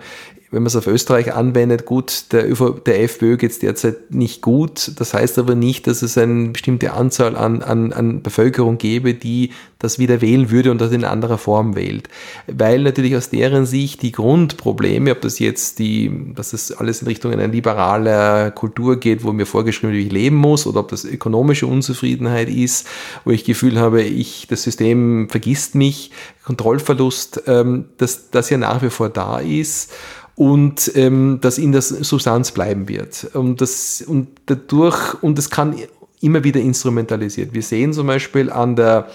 [0.54, 4.40] wenn man es auf Österreich anwendet, gut, der, ÖV, der FPÖ geht es derzeit nicht
[4.40, 4.92] gut.
[4.96, 9.50] Das heißt aber nicht, dass es eine bestimmte Anzahl an, an, an Bevölkerung gäbe, die
[9.80, 12.08] das wieder wählen würde und das in anderer Form wählt.
[12.46, 17.08] Weil natürlich aus deren Sicht die Grundprobleme, ob das jetzt die, dass das alles in
[17.08, 20.88] Richtung einer liberalen Kultur geht, wo mir vorgeschrieben wird, wie ich leben muss, oder ob
[20.88, 22.86] das ökonomische Unzufriedenheit ist,
[23.24, 26.12] wo ich Gefühl habe, ich, das System vergisst mich,
[26.44, 29.92] Kontrollverlust, ähm, dass das ja nach wie vor da ist
[30.36, 33.28] und ähm, das in der Substanz bleiben wird.
[33.34, 35.76] Und, das, und dadurch, und das kann
[36.20, 37.52] immer wieder instrumentalisiert.
[37.52, 39.08] Wir sehen zum Beispiel an der,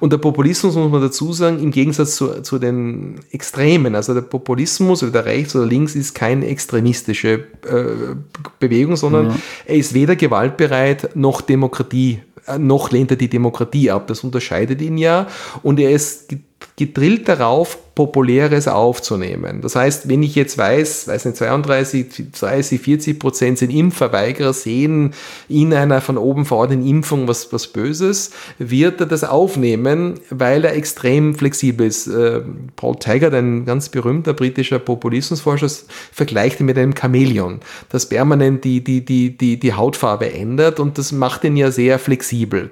[0.00, 4.22] und der Populismus muss man dazu sagen, im Gegensatz zu, zu den Extremen, also der
[4.22, 8.16] Populismus oder der Rechts oder Links ist keine extremistische äh,
[8.58, 9.36] Bewegung, sondern ja.
[9.66, 14.06] er ist weder gewaltbereit noch Demokratie, äh, noch lehnt er die Demokratie ab.
[14.06, 15.28] Das unterscheidet ihn ja
[15.62, 16.34] und er ist
[16.76, 19.60] gedrillt darauf, Populäres aufzunehmen.
[19.60, 25.14] Das heißt, wenn ich jetzt weiß, weiß nicht, 32, 30, 40 Prozent sind Impfverweigerer, sehen
[25.48, 30.74] in einer von oben verordneten Impfung was, was Böses, wird er das aufnehmen, weil er
[30.74, 32.08] extrem flexibel ist.
[32.08, 32.40] Äh,
[32.74, 35.70] Paul Taggart, ein ganz berühmter britischer Populismusforscher,
[36.12, 40.98] vergleicht ihn mit einem Chamäleon, das permanent die, die, die, die, die Hautfarbe ändert und
[40.98, 42.70] das macht ihn ja sehr flexibel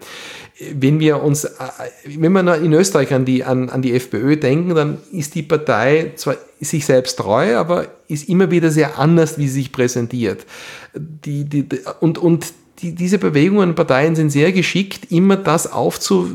[0.75, 1.51] wenn wir uns, äh,
[2.05, 6.13] wenn wir in Österreich an die, an, an die FPÖ denken, dann ist die Partei
[6.17, 10.45] zwar sich selbst treu, aber ist immer wieder sehr anders, wie sie sich präsentiert.
[10.95, 11.67] Die, die,
[12.01, 16.31] und und die, diese Bewegungen und Parteien sind sehr geschickt, immer das aufzu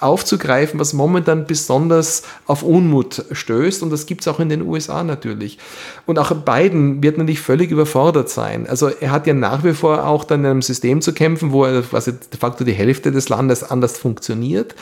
[0.00, 3.82] aufzugreifen, was momentan besonders auf Unmut stößt.
[3.82, 5.58] Und das gibt es auch in den USA natürlich.
[6.06, 8.66] Und auch Biden wird natürlich völlig überfordert sein.
[8.66, 11.64] Also er hat ja nach wie vor auch dann in einem System zu kämpfen, wo
[11.64, 14.74] er quasi de facto die Hälfte des Landes anders funktioniert,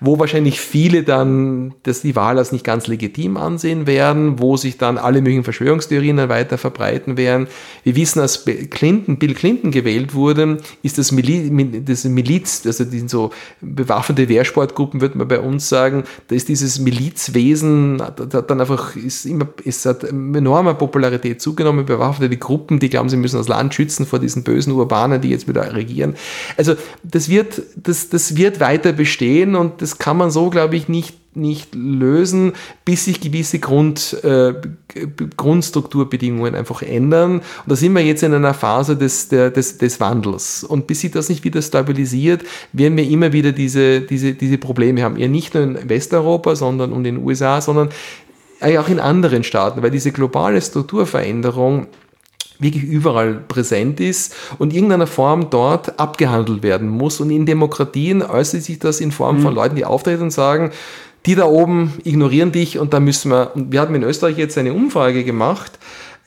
[0.00, 4.78] wo wahrscheinlich viele dann das die Wahl als nicht ganz legitim ansehen werden, wo sich
[4.78, 7.46] dann alle möglichen Verschwörungstheorien weiter verbreiten werden.
[7.84, 13.08] Wir wissen, als Clinton, Bill Clinton gewählt wurde, ist das, Mili das Miliz, also die
[13.08, 18.60] so bewaffnete Wehrsportler, Sportgruppen, würde man bei uns sagen, da ist dieses Milizwesen hat dann
[18.60, 23.48] einfach, ist immer, es hat enorme Popularität zugenommen, bewaffnete Gruppen, die glauben, sie müssen das
[23.48, 26.16] Land schützen vor diesen bösen Urbanen, die jetzt wieder regieren.
[26.56, 30.88] Also das wird, das, das wird weiter bestehen und das kann man so, glaube ich,
[30.88, 32.52] nicht nicht lösen,
[32.84, 34.54] bis sich gewisse Grund, äh,
[35.36, 37.36] Grundstrukturbedingungen einfach ändern.
[37.36, 40.64] Und da sind wir jetzt in einer Phase des, der, des, des Wandels.
[40.64, 45.02] Und bis sich das nicht wieder stabilisiert, werden wir immer wieder diese, diese, diese Probleme
[45.02, 45.16] haben.
[45.16, 47.90] Ja, nicht nur in Westeuropa, sondern und in den USA, sondern
[48.60, 51.88] auch in anderen Staaten, weil diese globale Strukturveränderung
[52.58, 57.20] wirklich überall präsent ist und in irgendeiner Form dort abgehandelt werden muss.
[57.20, 59.56] Und in Demokratien äußert sich das in Form von mhm.
[59.56, 60.70] Leuten, die auftreten und sagen,
[61.26, 64.56] die da oben ignorieren dich und da müssen wir, und wir haben in Österreich jetzt
[64.56, 65.78] eine Umfrage gemacht,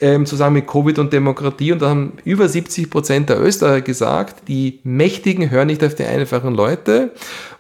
[0.02, 4.48] ähm, zusammen mit Covid und Demokratie und da haben über 70 Prozent der Österreicher gesagt,
[4.48, 7.12] die Mächtigen hören nicht auf die einfachen Leute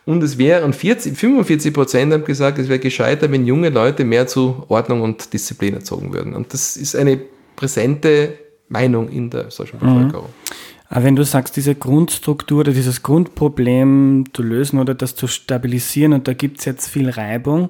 [0.06, 4.28] und es wären 40, 45 Prozent haben gesagt, es wäre gescheiter, wenn junge Leute mehr
[4.28, 6.34] zu Ordnung und Disziplin erzogen würden.
[6.34, 7.20] Und das ist eine
[7.56, 8.34] präsente
[8.70, 9.96] Meinung in der solchen mhm.
[9.96, 10.28] Bevölkerung.
[10.28, 10.69] Mhm.
[10.90, 16.14] Aber wenn du sagst, diese Grundstruktur oder dieses Grundproblem zu lösen oder das zu stabilisieren
[16.14, 17.70] und da gibt's jetzt viel Reibung,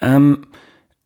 [0.00, 0.46] ähm,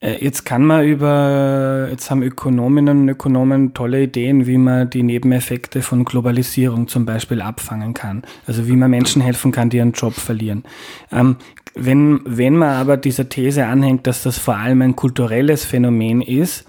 [0.00, 5.02] äh, jetzt kann man über, jetzt haben Ökonominnen und Ökonomen tolle Ideen, wie man die
[5.02, 8.22] Nebeneffekte von Globalisierung zum Beispiel abfangen kann.
[8.46, 10.64] Also wie man Menschen helfen kann, die ihren Job verlieren.
[11.12, 11.36] Ähm,
[11.74, 16.64] wenn, wenn man aber dieser These anhängt, dass das vor allem ein kulturelles Phänomen ist,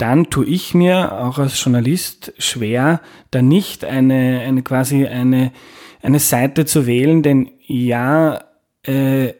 [0.00, 5.52] dann tue ich mir auch als Journalist schwer, da nicht eine, eine quasi eine,
[6.02, 8.40] eine Seite zu wählen, denn ja,
[8.82, 9.34] äh,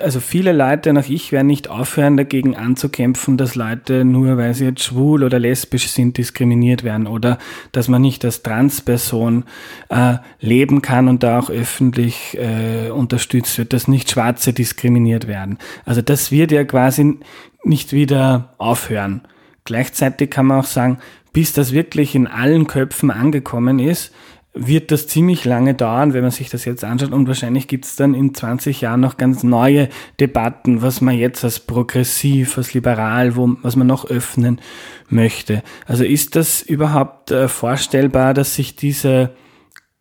[0.00, 4.64] also viele Leute, nach ich, werden nicht aufhören, dagegen anzukämpfen, dass Leute nur weil sie
[4.64, 7.38] jetzt schwul oder lesbisch sind, diskriminiert werden oder
[7.72, 9.44] dass man nicht als Transperson
[9.90, 15.58] äh, leben kann und da auch öffentlich äh, unterstützt wird, dass nicht Schwarze diskriminiert werden.
[15.84, 17.18] Also das wird ja quasi
[17.62, 19.22] nicht wieder aufhören.
[19.64, 20.98] Gleichzeitig kann man auch sagen,
[21.32, 24.12] bis das wirklich in allen Köpfen angekommen ist,
[24.54, 27.12] wird das ziemlich lange dauern, wenn man sich das jetzt anschaut.
[27.12, 29.88] Und wahrscheinlich gibt es dann in 20 Jahren noch ganz neue
[30.20, 34.60] Debatten, was man jetzt als progressiv, als liberal, wo, was man noch öffnen
[35.08, 35.62] möchte.
[35.86, 39.30] Also ist das überhaupt äh, vorstellbar, dass sich diese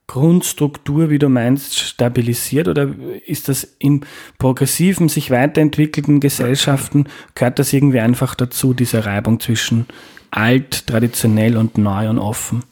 [0.08, 2.90] Grundstruktur, wie du meinst, stabilisiert oder
[3.26, 4.06] ist das in
[4.38, 9.86] progressiven, sich weiterentwickelten Gesellschaften, gehört das irgendwie einfach dazu, diese Reibung zwischen
[10.30, 12.64] alt, traditionell und neu und offen?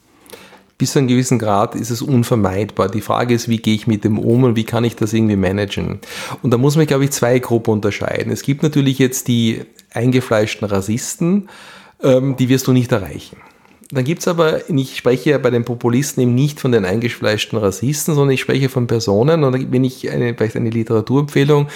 [0.82, 2.90] bis zu einem gewissen Grad ist es unvermeidbar.
[2.90, 5.36] Die Frage ist, wie gehe ich mit dem um und wie kann ich das irgendwie
[5.36, 6.00] managen?
[6.42, 8.32] Und da muss man, glaube ich, zwei Gruppen unterscheiden.
[8.32, 9.62] Es gibt natürlich jetzt die
[9.94, 11.50] eingefleischten Rassisten,
[12.02, 13.38] ähm, die wirst du nicht erreichen.
[13.92, 17.60] Dann gibt es aber, ich spreche ja bei den Populisten eben nicht von den eingefleischten
[17.60, 19.44] Rassisten, sondern ich spreche von Personen.
[19.44, 21.68] Und wenn ich eine, vielleicht eine Literaturempfehlung,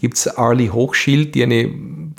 [0.00, 1.70] gibt es Arlie Hochschild, die eine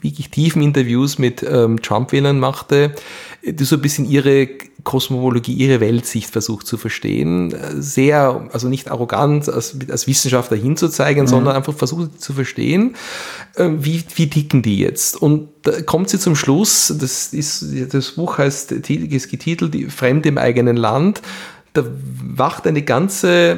[0.01, 2.95] wirklich tiefen Interviews mit ähm, Trump-Wählern machte,
[3.43, 4.47] die so ein bisschen ihre
[4.83, 7.55] Kosmologie, ihre Weltsicht versucht zu verstehen.
[7.79, 11.27] Sehr, also nicht arrogant als, als Wissenschaftler hinzuzeigen, mhm.
[11.27, 12.95] sondern einfach versucht zu verstehen,
[13.55, 15.21] äh, wie, wie ticken die jetzt.
[15.21, 20.29] Und da kommt sie zum Schluss, das, ist, das Buch heißt, ist getitelt, die Fremde
[20.29, 21.21] im eigenen Land
[21.73, 21.85] da
[22.35, 23.51] wacht eine ganze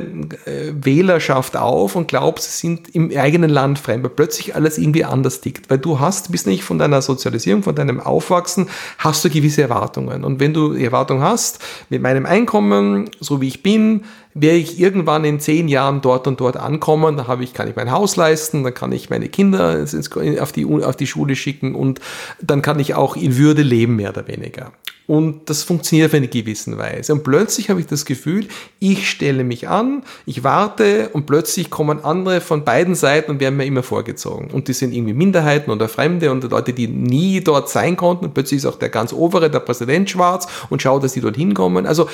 [0.45, 5.03] äh, Wählerschaft auf und glaubt, sie sind im eigenen Land fremd, weil plötzlich alles irgendwie
[5.03, 5.72] anders tickt.
[5.72, 10.24] Weil du hast, bist nicht von deiner Sozialisierung, von deinem Aufwachsen, hast du gewisse Erwartungen.
[10.24, 11.59] Und wenn du die Erwartung hast,
[11.89, 14.03] mit meinem Einkommen, so wie ich bin,
[14.36, 17.76] werde ich irgendwann in zehn Jahren dort und dort ankommen, da habe ich, kann ich
[17.76, 19.86] mein Haus leisten, dann kann ich meine Kinder
[20.39, 21.99] auf die, auf die Schule schicken und
[22.41, 24.72] dann kann ich auch in Würde leben, mehr oder weniger.
[25.05, 27.11] Und das funktioniert auf eine gewisse Weise.
[27.11, 28.47] Und plötzlich habe ich das Gefühl,
[28.79, 33.57] ich stelle mich an, ich warte und plötzlich kommen andere von beiden Seiten und werden
[33.57, 34.49] mir immer vorgezogen.
[34.51, 38.25] Und die sind irgendwie Minderheiten oder Fremde und Leute, die nie dort sein konnten.
[38.25, 41.35] Und plötzlich ist auch der ganz obere, der Präsident schwarz und schaut, dass die dort
[41.35, 41.85] hinkommen.
[41.85, 42.07] Also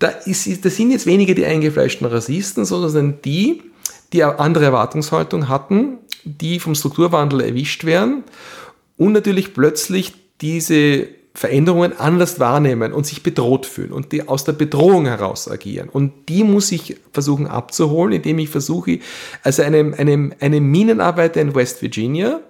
[0.00, 3.62] da, ist, das sind jetzt weniger die eingefleischten Rassisten, sondern die,
[4.12, 8.24] die andere Erwartungshaltung hatten, die vom Strukturwandel erwischt werden
[8.96, 14.54] und natürlich plötzlich diese Veränderungen anders wahrnehmen und sich bedroht fühlen und die aus der
[14.54, 15.90] Bedrohung heraus agieren.
[15.90, 19.00] Und die muss ich versuchen abzuholen, indem ich versuche,
[19.42, 22.40] also einem, einem, einem Minenarbeiter in West Virginia,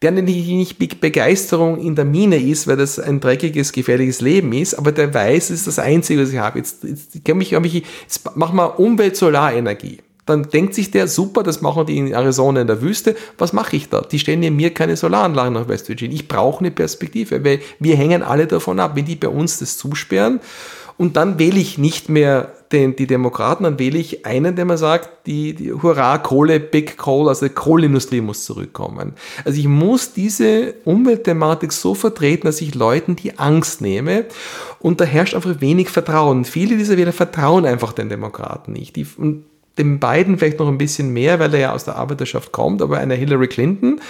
[0.00, 4.92] der nicht Begeisterung in der Mine ist, weil das ein dreckiges, gefährliches Leben ist, aber
[4.92, 6.58] der weiß, es ist das Einzige, was ich habe.
[6.58, 11.98] Jetzt, jetzt, jetzt, jetzt machen wir Umwelt-Solarenergie dann denkt sich der, super, das machen die
[11.98, 14.00] in Arizona in der Wüste, was mache ich da?
[14.00, 16.14] Die stellen ja mir keine Solaranlagen nach West Virginia.
[16.14, 19.76] Ich brauche eine Perspektive, weil wir hängen alle davon ab, wenn die bei uns das
[19.76, 20.40] zusperren.
[20.96, 24.78] Und dann wähle ich nicht mehr den, die Demokraten, dann wähle ich einen, der mir
[24.78, 29.14] sagt, die, die Hurra, Kohle, Big Coal, also die Kohleindustrie muss zurückkommen.
[29.44, 34.26] Also ich muss diese Umweltthematik so vertreten, dass ich Leuten die Angst nehme
[34.78, 36.44] und da herrscht einfach wenig Vertrauen.
[36.44, 38.94] Viele dieser Wähler vertrauen einfach den Demokraten nicht.
[38.94, 39.44] Die, und
[39.78, 42.98] dem beiden vielleicht noch ein bisschen mehr, weil er ja aus der Arbeiterschaft kommt, aber
[42.98, 44.00] einer Hillary Clinton,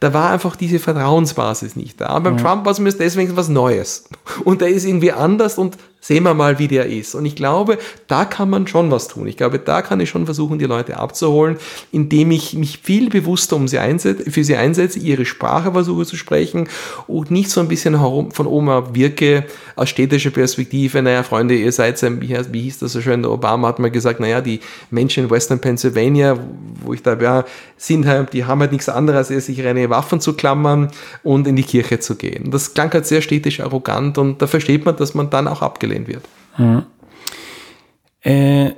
[0.00, 2.18] da war einfach diese Vertrauensbasis nicht da.
[2.18, 2.42] beim ja.
[2.42, 4.04] Trump war es deswegen was Neues.
[4.44, 7.14] Und der ist irgendwie anders und sehen wir mal, wie der ist.
[7.14, 7.78] Und ich glaube,
[8.08, 9.26] da kann man schon was tun.
[9.26, 11.56] Ich glaube, da kann ich schon versuchen, die Leute abzuholen,
[11.92, 16.16] indem ich mich viel bewusster um sie einsetze, für sie einsetze, ihre Sprache versuche zu
[16.16, 16.68] sprechen
[17.06, 19.46] und nicht so ein bisschen von oben wirke,
[19.76, 23.68] aus städtischer Perspektive, naja, Freunde, ihr seid, wie, wie hieß das so schön, der Obama
[23.68, 26.38] hat mal gesagt, naja, die Menschen in Western Pennsylvania,
[26.84, 27.46] wo ich da war,
[27.78, 30.90] sind halt, die haben halt nichts anderes, als sich ihre Waffen zu klammern
[31.22, 32.50] und in die Kirche zu gehen.
[32.50, 35.93] Das klang halt sehr städtisch arrogant und da versteht man, dass man dann auch abgelehnt
[35.94, 36.28] abgelehnt wird.
[36.58, 36.82] Mhm.
[38.20, 38.72] Äh,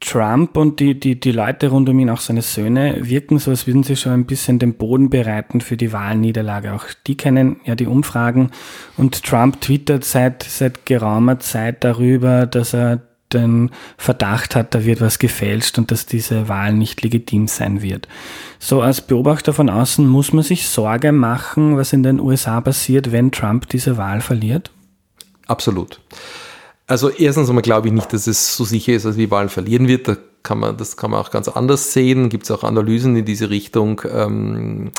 [0.00, 3.66] Trump und die, die, die Leute rund um ihn, auch seine Söhne, wirken so, als
[3.66, 6.74] würden sie schon ein bisschen den Boden bereiten für die Wahlniederlage.
[6.74, 8.50] Auch die kennen ja die Umfragen
[8.98, 13.00] und Trump twittert seit, seit geraumer Zeit darüber, dass er
[13.32, 18.06] den Verdacht hat, da wird was gefälscht und dass diese Wahl nicht legitim sein wird.
[18.58, 23.10] So als Beobachter von außen muss man sich Sorge machen, was in den USA passiert,
[23.10, 24.70] wenn Trump diese Wahl verliert?
[25.46, 26.00] Absolut.
[26.86, 29.88] Also erstens einmal glaube ich nicht, dass es so sicher ist, dass die Wahlen verlieren
[29.88, 30.06] wird.
[30.08, 32.28] Da kann man, das kann man auch ganz anders sehen.
[32.28, 34.02] Gibt es auch Analysen in diese Richtung.
[34.12, 34.92] Ähm,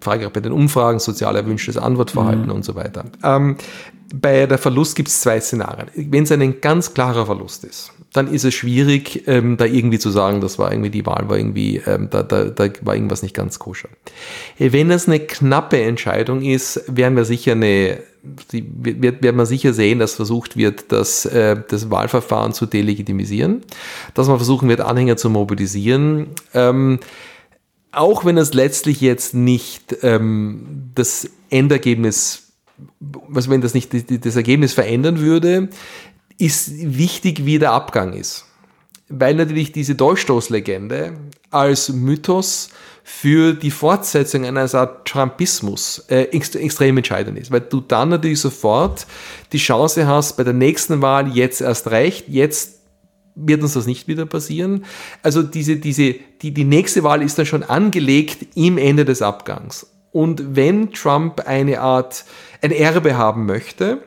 [0.00, 2.52] Frage bei den Umfragen, sozial erwünschtes Antwortverhalten mhm.
[2.52, 3.04] und so weiter.
[3.22, 3.56] Ähm,
[4.12, 5.88] bei der Verlust gibt es zwei Szenarien.
[5.94, 10.10] Wenn es ein ganz klarer Verlust ist, dann ist es schwierig, ähm, da irgendwie zu
[10.10, 13.34] sagen, das war irgendwie die Wahl, war irgendwie, ähm, da, da, da war irgendwas nicht
[13.34, 13.88] ganz koscher.
[14.58, 19.98] Wenn es eine knappe Entscheidung ist, werden wir sicher eine, wird, wird man sicher sehen,
[19.98, 23.62] dass versucht wird, das, äh, das Wahlverfahren zu delegitimisieren,
[24.14, 26.28] dass man versuchen wird, Anhänger zu mobilisieren.
[26.52, 27.00] Ähm,
[27.92, 32.41] auch wenn es letztlich jetzt nicht ähm, das Endergebnis,
[33.00, 33.90] was wenn das nicht
[34.24, 35.68] das Ergebnis verändern würde,
[36.38, 38.46] ist wichtig, wie der Abgang ist.
[39.08, 41.12] Weil natürlich diese Dolchstoßlegende
[41.50, 42.70] als Mythos
[43.04, 49.06] für die Fortsetzung einer Art Trumpismus äh, extrem entscheidend ist, weil du dann natürlich sofort
[49.52, 52.80] die Chance hast, bei der nächsten Wahl jetzt erst recht, jetzt
[53.34, 54.84] wird uns das nicht wieder passieren.
[55.22, 59.86] Also diese, diese, die, die nächste Wahl ist dann schon angelegt im Ende des Abgangs.
[60.12, 62.24] Und wenn Trump eine Art,
[62.60, 64.02] ein Erbe haben möchte,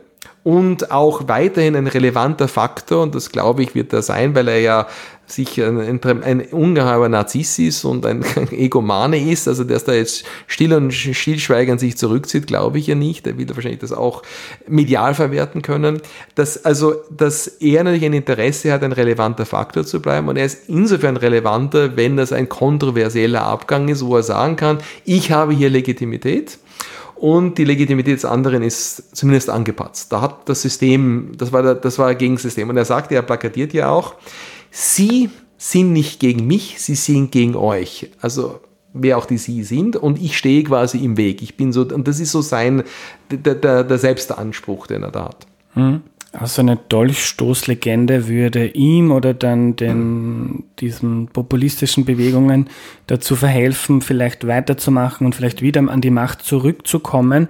[0.45, 4.59] und auch weiterhin ein relevanter Faktor, und das glaube ich wird er sein, weil er
[4.59, 4.87] ja
[5.25, 10.23] sich ein, ein, ein ungeheuer Narziss ist und ein, Egomane ist, also dass da jetzt
[10.45, 13.25] still und stillschweigend sich zurückzieht, glaube ich ja nicht.
[13.25, 14.21] Er will wahrscheinlich das auch
[14.67, 15.99] medial verwerten können.
[16.35, 20.45] Dass, also, dass er natürlich ein Interesse hat, ein relevanter Faktor zu bleiben und er
[20.45, 25.53] ist insofern relevanter, wenn das ein kontroversieller Abgang ist, wo er sagen kann, ich habe
[25.53, 26.59] hier Legitimität
[27.25, 30.11] und die Legitimität des anderen ist zumindest angepatzt.
[30.11, 32.69] Da hat das System, das war, das war ein Gegensystem.
[32.69, 34.13] Und er sagte, er plakatiert ja auch,
[34.69, 38.11] Sie sind nicht gegen mich, Sie sind gegen euch.
[38.21, 38.59] Also
[38.93, 41.41] wer auch die Sie sind und ich stehe quasi im Weg.
[41.41, 42.83] Ich bin so, und das ist so sein,
[43.31, 45.47] der, der, der Selbstanspruch, den er da hat.
[45.73, 46.01] Mhm.
[46.37, 52.69] Also eine Dolchstoßlegende würde ihm oder dann den, diesen populistischen Bewegungen
[53.07, 57.47] dazu verhelfen, vielleicht weiterzumachen und vielleicht wieder an die Macht zurückzukommen.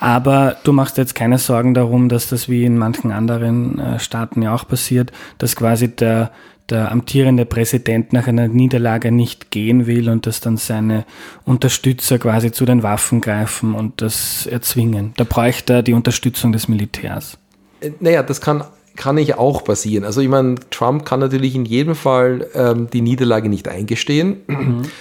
[0.00, 4.42] Aber du machst jetzt keine Sorgen darum, dass das wie in manchen anderen äh, Staaten
[4.42, 6.30] ja auch passiert, dass quasi der,
[6.70, 11.04] der amtierende Präsident nach einer Niederlage nicht gehen will und dass dann seine
[11.44, 15.14] Unterstützer quasi zu den Waffen greifen und das erzwingen.
[15.16, 17.38] Da bräuchte er die Unterstützung des Militärs.
[17.80, 18.64] Äh, naja, das kann,
[18.96, 20.04] kann nicht auch passieren.
[20.04, 24.42] Also ich meine, Trump kann natürlich in jedem Fall ähm, die Niederlage nicht eingestehen.
[24.46, 24.82] Mhm.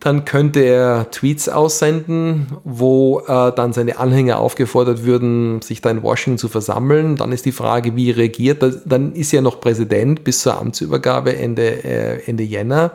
[0.00, 6.02] Dann könnte er Tweets aussenden, wo äh, dann seine Anhänger aufgefordert würden, sich da in
[6.02, 7.14] Washington zu versammeln.
[7.14, 8.64] Dann ist die Frage, wie reagiert.
[8.84, 12.90] Dann ist er noch Präsident bis zur Amtsübergabe Ende, äh, Ende Jänner.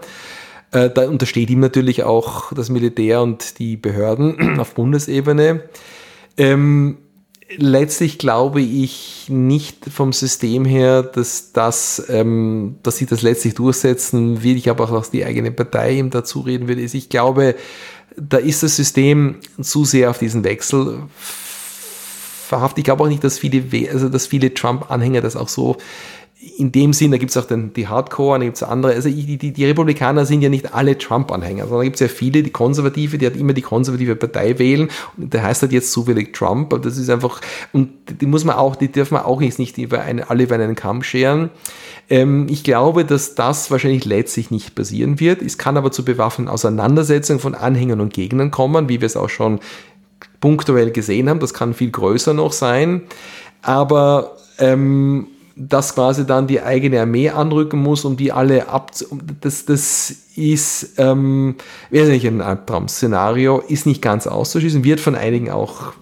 [0.72, 5.62] Äh, da untersteht ihm natürlich auch das Militär und die Behörden auf Bundesebene.
[6.38, 6.98] Ähm,
[7.56, 14.44] letztlich glaube ich nicht vom System her, dass das, ähm, dass sie das letztlich durchsetzen
[14.44, 14.58] wird.
[14.58, 16.82] Ich glaube auch, dass die eigene Partei ihm dazu reden würde.
[16.82, 17.56] Ich glaube,
[18.16, 21.04] da ist das System zu sehr auf diesen Wechsel
[22.48, 22.80] verhaftet.
[22.80, 25.78] Ich glaube auch nicht, dass viele, also dass viele Trump-Anhänger das auch so
[26.58, 28.94] in dem Sinn, da gibt es auch den, die Hardcore, da gibt es andere.
[28.94, 32.08] Also die, die, die Republikaner sind ja nicht alle Trump-Anhänger, sondern da gibt es ja
[32.08, 34.90] viele, die Konservative, die halt immer die konservative Partei wählen.
[35.18, 37.42] Und der heißt halt jetzt zufällig Trump, aber das ist einfach,
[37.74, 37.90] und
[38.22, 40.76] die muss man auch, die dürfen man auch jetzt nicht über eine, alle über einen
[40.76, 41.50] Kamm scheren.
[42.10, 45.42] Ähm, ich glaube, dass das wahrscheinlich letztlich nicht passieren wird.
[45.42, 49.30] Es kann aber zu bewaffneten Auseinandersetzungen von Anhängern und Gegnern kommen, wie wir es auch
[49.30, 49.60] schon
[50.40, 51.40] punktuell gesehen haben.
[51.40, 53.02] Das kann viel größer noch sein.
[53.62, 55.28] Aber ähm,
[55.58, 58.92] dass quasi dann die eigene Armee anrücken muss, um die alle ab.
[59.42, 61.56] Das, das ist ähm,
[61.90, 65.94] wesentlich ein Albtraum-Szenario, ist nicht ganz auszuschließen, wird von einigen auch,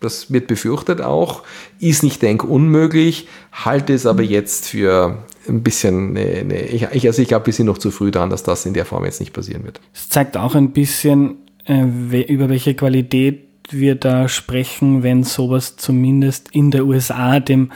[0.00, 1.42] das wird befürchtet auch,
[1.80, 7.22] ist nicht denk unmöglich, halte es aber jetzt für ein bisschen, ne, ne, ich, also
[7.22, 9.32] ich glaube, wir sind noch zu früh dran, dass das in der Form jetzt nicht
[9.32, 9.80] passieren wird.
[9.94, 11.84] Es zeigt auch ein bisschen, äh,
[12.30, 17.70] über welche Qualität wir da sprechen, wenn sowas zumindest in der USA, dem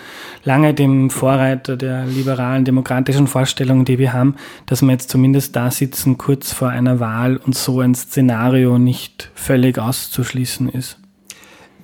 [0.45, 4.37] lange dem Vorreiter der liberalen demokratischen Vorstellungen, die wir haben,
[4.67, 9.31] dass wir jetzt zumindest da sitzen, kurz vor einer Wahl und so ein Szenario nicht
[9.35, 11.02] völlig auszuschließen ist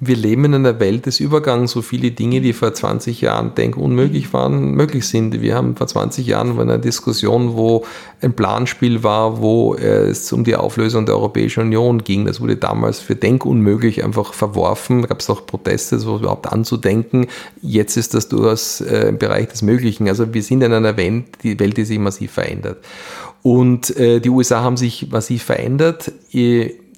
[0.01, 3.77] wir leben in einer Welt des Übergangs, wo viele Dinge, die vor 20 Jahren denk
[3.77, 5.41] unmöglich waren, möglich sind.
[5.41, 7.85] Wir haben vor 20 Jahren eine Diskussion, wo
[8.21, 12.27] ein Planspiel war, wo es um die Auflösung der Europäischen Union ging.
[12.27, 15.03] Das wurde damals für denkunmöglich einfach verworfen.
[15.03, 17.27] Da gab es auch Proteste, so überhaupt anzudenken.
[17.61, 20.09] Jetzt ist das durchaus äh, im Bereich des Möglichen.
[20.09, 22.79] Also wir sind in einer Welt, die Welt, die sich massiv verändert.
[23.43, 26.13] Und äh, die USA haben sich massiv verändert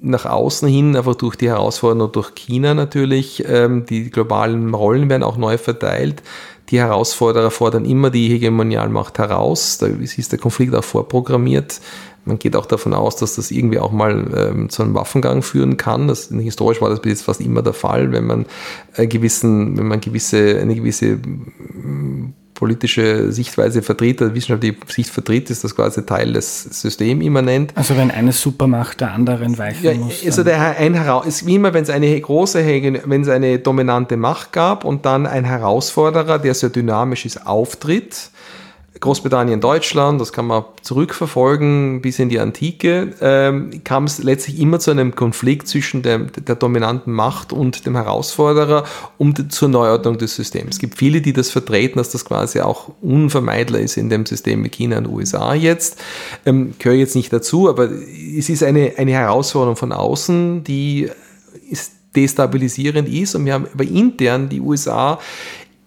[0.01, 5.23] nach außen hin, einfach durch die Herausforderung durch China natürlich, ähm, die globalen Rollen werden
[5.23, 6.23] auch neu verteilt.
[6.71, 9.79] Die Herausforderer fordern immer die Hegemonialmacht heraus.
[9.79, 11.81] Da ist der Konflikt auch vorprogrammiert.
[12.25, 15.77] Man geht auch davon aus, dass das irgendwie auch mal ähm, zu einem Waffengang führen
[15.77, 16.07] kann.
[16.07, 18.47] Das, historisch war das bis jetzt fast immer der Fall, wenn man
[18.95, 21.19] äh, gewissen, wenn man gewisse, eine gewisse
[22.61, 27.73] politische Sichtweise vertritt, also wissenschaftliche Sicht vertritt, ist das quasi Teil des Systems immanent.
[27.75, 30.23] Also wenn eine Supermacht der anderen weichen ja, muss.
[30.27, 30.95] Also der ein
[31.27, 32.63] ist wie immer, wenn es eine große,
[33.07, 38.31] wenn es eine dominante Macht gab und dann ein Herausforderer, der sehr dynamisch ist, auftritt,
[39.01, 44.79] Großbritannien, Deutschland, das kann man zurückverfolgen bis in die Antike, ähm, kam es letztlich immer
[44.79, 48.85] zu einem Konflikt zwischen der, der dominanten Macht und dem Herausforderer
[49.19, 50.77] die, zur Neuordnung des Systems.
[50.77, 54.61] Es gibt viele, die das vertreten, dass das quasi auch unvermeidbar ist in dem System
[54.61, 55.97] mit China und USA jetzt.
[56.45, 61.09] Ähm, gehöre jetzt nicht dazu, aber es ist eine, eine Herausforderung von außen, die
[61.71, 65.19] ist destabilisierend ist und wir haben aber intern die USA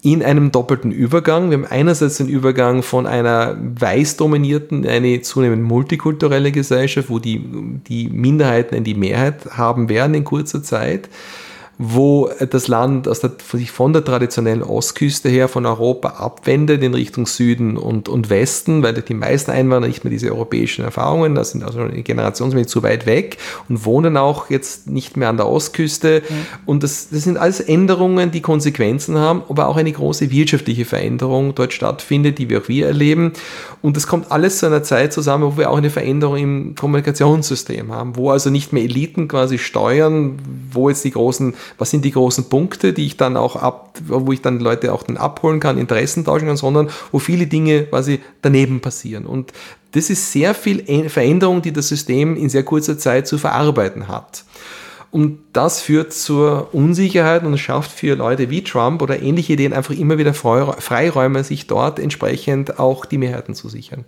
[0.03, 1.49] in einem doppelten Übergang.
[1.49, 7.41] Wir haben einerseits den Übergang von einer weiß dominierten, eine zunehmend multikulturelle Gesellschaft, wo die,
[7.87, 11.07] die Minderheiten in die Mehrheit haben werden in kurzer Zeit
[11.77, 13.15] wo das Land der,
[13.51, 18.83] sich von der traditionellen Ostküste her von Europa abwendet in Richtung Süden und, und Westen,
[18.83, 22.83] weil die meisten Einwanderer nicht mehr diese europäischen Erfahrungen, das sind also eine Generation zu
[22.83, 23.37] weit weg
[23.69, 26.21] und wohnen auch jetzt nicht mehr an der Ostküste.
[26.27, 26.33] Mhm.
[26.65, 31.55] Und das, das sind alles Änderungen, die Konsequenzen haben, aber auch eine große wirtschaftliche Veränderung
[31.55, 33.33] dort stattfindet, die wir auch wir erleben.
[33.81, 37.91] Und das kommt alles zu einer Zeit zusammen, wo wir auch eine Veränderung im Kommunikationssystem
[37.91, 40.37] haben, wo also nicht mehr Eliten quasi steuern,
[40.71, 44.31] wo jetzt die großen was sind die großen Punkte, die ich dann auch ab, wo
[44.31, 48.19] ich dann Leute auch dann abholen kann, Interessen tauschen kann, sondern wo viele Dinge quasi
[48.41, 49.25] daneben passieren.
[49.25, 49.53] Und
[49.91, 54.43] das ist sehr viel Veränderung, die das System in sehr kurzer Zeit zu verarbeiten hat.
[55.11, 59.93] Und das führt zur Unsicherheit und schafft für Leute wie Trump oder ähnliche Ideen einfach
[59.93, 64.05] immer wieder Freiräume, sich dort entsprechend auch die Mehrheiten zu sichern.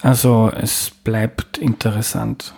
[0.00, 2.54] Also es bleibt interessant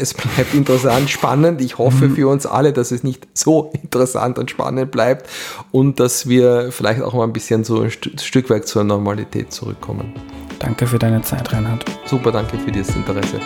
[0.00, 1.60] es bleibt interessant, spannend.
[1.60, 2.14] Ich hoffe mhm.
[2.14, 5.28] für uns alle, dass es nicht so interessant und spannend bleibt
[5.70, 10.12] und dass wir vielleicht auch mal ein bisschen so ein Stück weit zur Normalität zurückkommen.
[10.58, 11.84] Danke für deine Zeit, Reinhard.
[12.06, 13.40] Super, danke für dieses Interesse.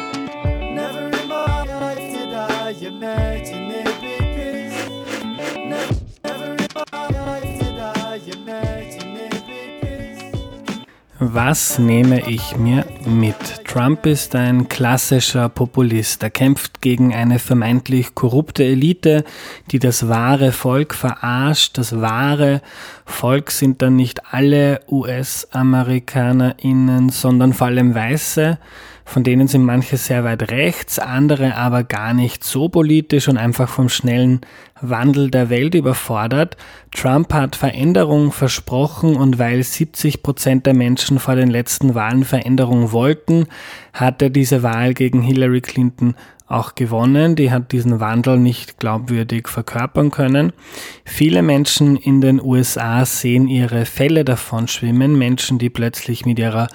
[11.25, 13.62] Was nehme ich mir mit?
[13.73, 16.23] Trump ist ein klassischer Populist.
[16.23, 19.25] Er kämpft gegen eine vermeintlich korrupte Elite,
[19.71, 21.79] die das wahre Volk verarscht.
[21.79, 22.61] Das wahre
[23.07, 28.59] Volk sind dann nicht alle US-AmerikanerInnen, sondern vor allem Weiße.
[29.05, 33.69] Von denen sind manche sehr weit rechts, andere aber gar nicht so politisch und einfach
[33.69, 34.41] vom schnellen
[34.81, 36.57] Wandel der Welt überfordert.
[36.95, 42.93] Trump hat Veränderung versprochen und weil 70 Prozent der Menschen vor den letzten Wahlen Veränderung
[42.93, 43.47] wollten,
[43.93, 46.15] hat er diese Wahl gegen Hillary Clinton
[46.53, 47.35] auch gewonnen.
[47.35, 50.53] Die hat diesen Wandel nicht glaubwürdig verkörpern können.
[51.05, 55.19] Viele Menschen in den USA sehen ihre Fälle davon schwimmen.
[55.19, 56.69] Menschen, die plötzlich mit ihrer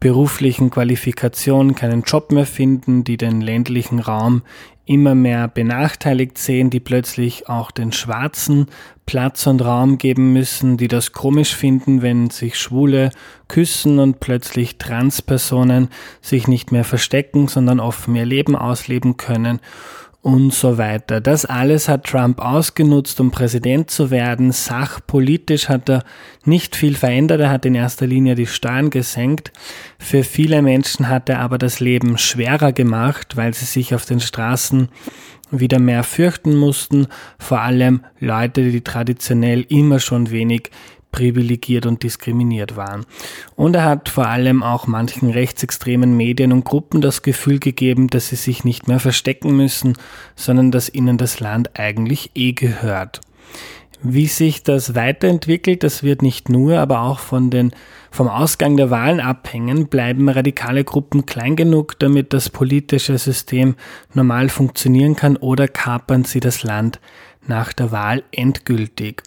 [0.00, 4.42] beruflichen Qualifikation keinen Job mehr finden, die den ländlichen Raum
[4.86, 8.66] immer mehr benachteiligt sehen, die plötzlich auch den Schwarzen
[9.06, 13.10] Platz und Raum geben müssen, die das komisch finden, wenn sich Schwule
[13.46, 15.90] küssen und plötzlich Transpersonen
[16.20, 19.60] sich nicht mehr verstecken, sondern offen ihr Leben ausleben können
[20.22, 21.20] und so weiter.
[21.20, 24.52] Das alles hat Trump ausgenutzt, um Präsident zu werden.
[24.52, 26.04] Sachpolitisch hat er
[26.44, 27.40] nicht viel verändert.
[27.40, 29.50] Er hat in erster Linie die Steuern gesenkt.
[29.98, 34.20] Für viele Menschen hat er aber das Leben schwerer gemacht, weil sie sich auf den
[34.20, 34.88] Straßen
[35.50, 37.06] wieder mehr fürchten mussten.
[37.38, 40.70] Vor allem Leute, die traditionell immer schon wenig
[41.10, 43.06] privilegiert und diskriminiert waren.
[43.56, 48.28] Und er hat vor allem auch manchen rechtsextremen Medien und Gruppen das Gefühl gegeben, dass
[48.28, 49.96] sie sich nicht mehr verstecken müssen,
[50.36, 53.20] sondern dass ihnen das Land eigentlich eh gehört.
[54.02, 57.72] Wie sich das weiterentwickelt, das wird nicht nur, aber auch von den,
[58.10, 59.88] vom Ausgang der Wahlen abhängen.
[59.88, 63.74] Bleiben radikale Gruppen klein genug, damit das politische System
[64.14, 66.98] normal funktionieren kann oder kapern sie das Land
[67.46, 69.22] nach der Wahl endgültig.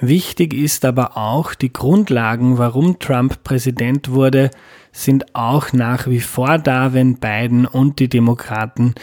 [0.00, 4.50] Wichtig ist aber auch, die Grundlagen, warum Trump Präsident wurde,
[4.92, 8.94] sind auch nach wie vor da, wenn Biden und die Demokraten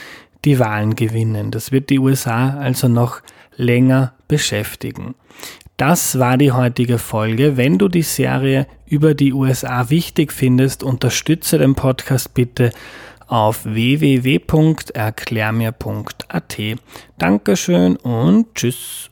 [0.45, 1.51] die Wahlen gewinnen.
[1.51, 3.21] Das wird die USA also noch
[3.57, 5.15] länger beschäftigen.
[5.77, 7.57] Das war die heutige Folge.
[7.57, 12.71] Wenn du die Serie über die USA wichtig findest, unterstütze den Podcast bitte
[13.27, 16.57] auf www.erklärmir.at.
[17.17, 19.11] Dankeschön und tschüss.